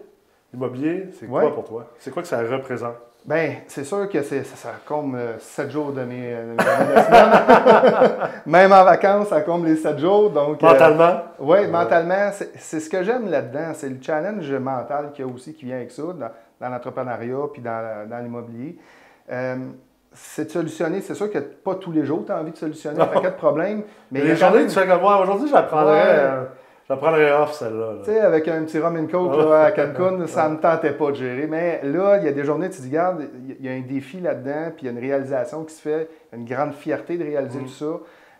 l'immobilier, 0.54 1.10
c'est 1.14 1.26
Ouais. 1.28 1.42
quoi 1.42 1.54
pour 1.56 1.64
toi? 1.66 1.88
C'est 1.98 2.12
quoi 2.12 2.22
que 2.22 2.28
ça 2.28 2.42
représente? 2.44 2.96
Bien, 3.24 3.58
c'est 3.68 3.84
sûr 3.84 4.10
que 4.10 4.24
ça, 4.24 4.36
ça 4.44 4.70
comble 4.84 5.18
euh, 5.18 5.38
sept 5.40 5.70
jours 5.70 5.92
de 5.92 6.02
mes, 6.02 6.34
euh, 6.34 6.56
de 6.56 8.12
mes. 8.18 8.18
Même 8.52 8.72
en 8.72 8.84
vacances, 8.84 9.28
ça 9.28 9.42
comble 9.42 9.68
les 9.68 9.76
sept 9.76 10.00
jours. 10.00 10.32
Donc, 10.32 10.62
euh, 10.64 10.68
Mentalement? 10.68 11.22
Oui, 11.40 11.68
mentalement, 11.68 12.32
c'est 12.34 12.52
c'est 12.58 12.80
ce 12.80 12.90
que 12.90 13.04
j'aime 13.04 13.30
là-dedans. 13.30 13.74
C'est 13.76 13.90
le 13.90 13.98
challenge 14.02 14.52
mental 14.54 15.12
qu'il 15.14 15.24
y 15.26 15.30
a 15.30 15.32
aussi 15.32 15.54
qui 15.54 15.66
vient 15.66 15.76
avec 15.76 15.92
ça, 15.92 16.02
dans, 16.02 16.30
dans 16.60 16.70
l'entrepreneuriat 16.70 17.38
puis 17.54 17.62
dans, 17.62 18.10
dans 18.10 18.18
l'immobilier. 18.18 18.78
Euh, 19.32 19.56
c'est 20.14 20.46
de 20.46 20.50
solutionner. 20.50 21.02
C'est 21.02 21.14
sûr 21.16 21.32
que 21.32 21.38
pas 21.38 21.76
tous 21.76 21.92
les 21.92 22.04
jours 22.04 22.24
tu 22.26 22.32
as 22.32 22.38
envie 22.40 22.52
de 22.52 22.58
solutionner 22.58 23.00
un 23.00 23.06
paquet 23.06 23.30
de 23.30 23.36
problèmes. 23.36 23.84
Mais 24.12 24.22
il 24.22 24.26
y 24.26 24.28
les 24.30 24.36
journées, 24.36 24.58
même, 24.60 24.68
tu 24.68 24.74
fais 24.74 24.88
comme 24.88 25.00
moi. 25.02 25.22
Aujourd'hui, 25.22 25.48
j'apprendrais 25.48 25.94
Ouais. 25.94 26.06
euh, 26.10 26.44
j'apprendrais 26.96 27.32
off 27.32 27.54
celle-là. 27.54 27.94
là. 27.94 27.98
tu 28.04 28.12
sais, 28.12 28.20
avec 28.20 28.48
un 28.48 28.64
petit 28.64 28.80
rum 28.80 28.96
and 28.98 29.08
coke 29.08 29.36
là, 29.38 29.64
à 29.66 29.72
Cancun, 29.72 30.28
ça 30.28 30.48
ne 30.50 30.56
me 30.56 30.60
tentait 30.60 30.94
pas 30.94 31.10
de 31.12 31.16
gérer. 31.16 31.48
Mais 31.48 31.82
là, 31.84 32.18
il 32.18 32.26
y 32.26 32.28
a 32.28 32.32
des 32.32 32.44
journées, 32.44 32.70
tu 32.70 32.78
te 32.78 32.82
dis, 32.84 32.90
regarde, 32.90 33.28
il 33.60 33.66
y 33.66 33.70
a 33.70 33.72
un 33.74 33.82
défi 33.82 34.20
là-dedans, 34.20 34.72
puis 34.76 34.84
il 34.84 34.86
y 34.86 34.90
a 34.90 34.92
une 34.92 35.00
réalisation 35.00 35.64
qui 35.64 35.74
se 35.74 35.82
fait, 35.82 36.10
une 36.34 36.46
grande 36.46 36.74
fierté 36.74 37.18
de 37.18 37.24
réaliser 37.24 37.60
Mm. 37.60 37.64
tout 37.64 37.70
ça. 37.70 37.86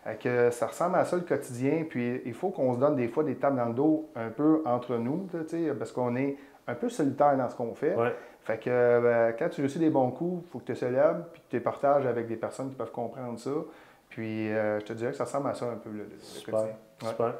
euh, 0.04 0.14
que 0.14 0.50
ça 0.50 0.66
ressemble 0.66 0.96
à 0.96 1.04
ça 1.04 1.14
le 1.14 1.22
quotidien, 1.22 1.84
puis 1.88 2.20
il 2.24 2.34
faut 2.34 2.48
qu'on 2.50 2.74
se 2.74 2.78
donne 2.80 2.96
des 2.96 3.06
fois 3.06 3.22
des 3.22 3.36
tables 3.36 3.56
dans 3.56 3.66
le 3.66 3.72
dos 3.74 4.08
un 4.16 4.30
peu 4.30 4.60
entre 4.64 4.96
nous, 4.96 5.28
là, 5.32 5.40
tu 5.48 5.64
sais, 5.66 5.72
parce 5.78 5.92
qu'on 5.92 6.16
est 6.16 6.36
un 6.66 6.74
peu 6.74 6.88
solitaire 6.88 7.36
dans 7.36 7.48
ce 7.48 7.54
qu'on 7.54 7.72
fait. 7.74 7.94
Ouais. 7.94 8.12
Fait 8.40 8.56
que 8.58 8.68
euh, 8.68 9.30
quand 9.38 9.48
tu 9.50 9.60
réussis 9.60 9.78
des 9.78 9.90
bons 9.90 10.10
coups, 10.10 10.42
il 10.44 10.50
faut 10.50 10.58
que 10.58 10.64
tu 10.64 10.72
te 10.72 10.78
célèbres, 10.78 11.26
puis 11.32 11.40
que 11.42 11.46
tu 11.50 11.56
les 11.56 11.62
partages 11.62 12.04
avec 12.04 12.26
des 12.26 12.34
personnes 12.34 12.68
qui 12.70 12.74
peuvent 12.74 12.90
comprendre 12.90 13.38
ça. 13.38 13.50
Puis 14.08 14.52
euh, 14.52 14.80
je 14.80 14.84
te 14.86 14.92
dirais 14.92 15.12
que 15.12 15.16
ça 15.16 15.22
ressemble 15.24 15.48
à 15.48 15.54
ça 15.54 15.66
un 15.66 15.76
peu 15.76 15.90
le, 15.90 15.98
le- 15.98 16.04
le 16.04 16.18
Super. 16.18 16.52
quotidien. 16.54 16.74
Ouais. 17.04 17.08
Super. 17.08 17.34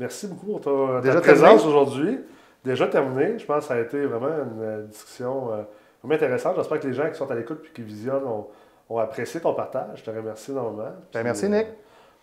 Merci 0.00 0.28
beaucoup 0.28 0.58
pour 0.58 0.60
ta, 0.62 1.20
présence 1.20 1.66
aujourd'hui. 1.66 2.18
Déjà 2.64 2.86
terminé. 2.86 3.38
Je 3.38 3.44
pense 3.44 3.64
que 3.64 3.68
ça 3.68 3.74
a 3.74 3.80
été 3.80 4.06
vraiment 4.06 4.28
une 4.28 4.62
euh, 4.62 4.86
discussion 4.86 5.52
euh, 5.52 5.62
vraiment 6.02 6.14
intéressante. 6.14 6.56
J'espère 6.56 6.80
que 6.80 6.86
les 6.88 6.94
gens 6.94 7.06
qui 7.10 7.16
sont 7.16 7.30
à 7.30 7.34
l'écoute 7.34 7.62
et 7.68 7.72
qui 7.74 7.82
visionnent 7.82 8.24
ont, 8.24 8.46
ont 8.88 8.96
apprécié 8.96 9.42
ton 9.42 9.52
partage. 9.52 9.98
Je 9.98 10.04
te 10.04 10.10
remercie 10.10 10.52
énormément. 10.52 10.88
Ben, 11.12 11.22
merci, 11.22 11.44
euh, 11.44 11.48
Nick. 11.48 11.66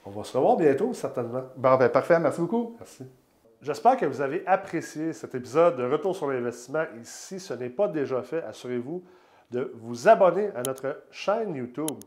On 0.08 0.10
va 0.10 0.24
se 0.24 0.36
revoir 0.36 0.58
bientôt, 0.58 0.92
certainement. 0.96 1.44
Bon, 1.56 1.78
ben, 1.78 1.88
parfait, 1.90 2.20
merci 2.20 2.42
beaucoup. 2.42 2.76
Merci. 2.80 3.04
J'espère 3.62 3.96
que 3.96 4.08
vous 4.08 4.22
avez 4.22 4.42
apprécié 4.48 5.14
cet 5.14 5.36
épisode 5.36 5.78
de 5.78 5.84
Retour 5.84 6.16
sur 6.16 6.32
l'investissement. 6.32 6.82
Et 6.82 7.04
si 7.04 7.40
ce 7.40 7.54
n'est 7.54 7.70
pas 7.70 7.88
déjà 7.88 8.24
fait, 8.24 8.44
assurez-vous 8.44 9.04
de 9.52 9.72
vous 9.76 10.08
abonner 10.08 10.50
à 10.56 10.64
notre 10.64 11.04
chaîne 11.12 11.54
YouTube. 11.54 12.00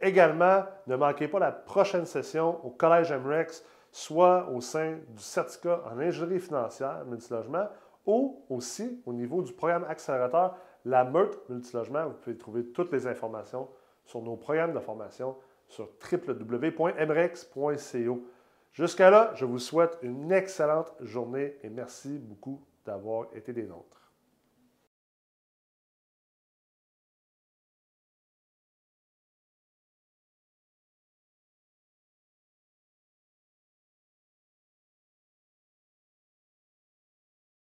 Également, 0.00 0.62
ne 0.86 0.94
manquez 0.94 1.26
pas 1.26 1.40
la 1.40 1.50
prochaine 1.50 2.06
session 2.06 2.64
au 2.64 2.70
Collège 2.70 3.12
MREX, 3.12 3.64
soit 3.96 4.50
au 4.50 4.60
sein 4.60 4.98
du 5.08 5.22
certificat 5.22 5.80
en 5.90 5.98
ingénierie 5.98 6.38
financière 6.38 7.02
multilogement 7.06 7.66
ou 8.04 8.44
aussi 8.50 9.00
au 9.06 9.14
niveau 9.14 9.40
du 9.40 9.54
programme 9.54 9.84
accélérateur 9.84 10.54
La 10.84 11.02
Meute 11.02 11.48
Multilogement. 11.48 12.08
Vous 12.08 12.12
pouvez 12.12 12.36
trouver 12.36 12.66
toutes 12.66 12.92
les 12.92 13.06
informations 13.06 13.70
sur 14.04 14.20
nos 14.20 14.36
programmes 14.36 14.74
de 14.74 14.80
formation 14.80 15.34
sur 15.66 15.88
www.mrex.co. 16.12 16.76
Jusqu'à 18.70 19.08
là, 19.08 19.32
je 19.34 19.46
vous 19.46 19.58
souhaite 19.58 19.96
une 20.02 20.30
excellente 20.30 20.92
journée 21.00 21.56
et 21.62 21.70
merci 21.70 22.18
beaucoup 22.18 22.60
d'avoir 22.84 23.28
été 23.34 23.54
des 23.54 23.64
nôtres. 23.64 24.05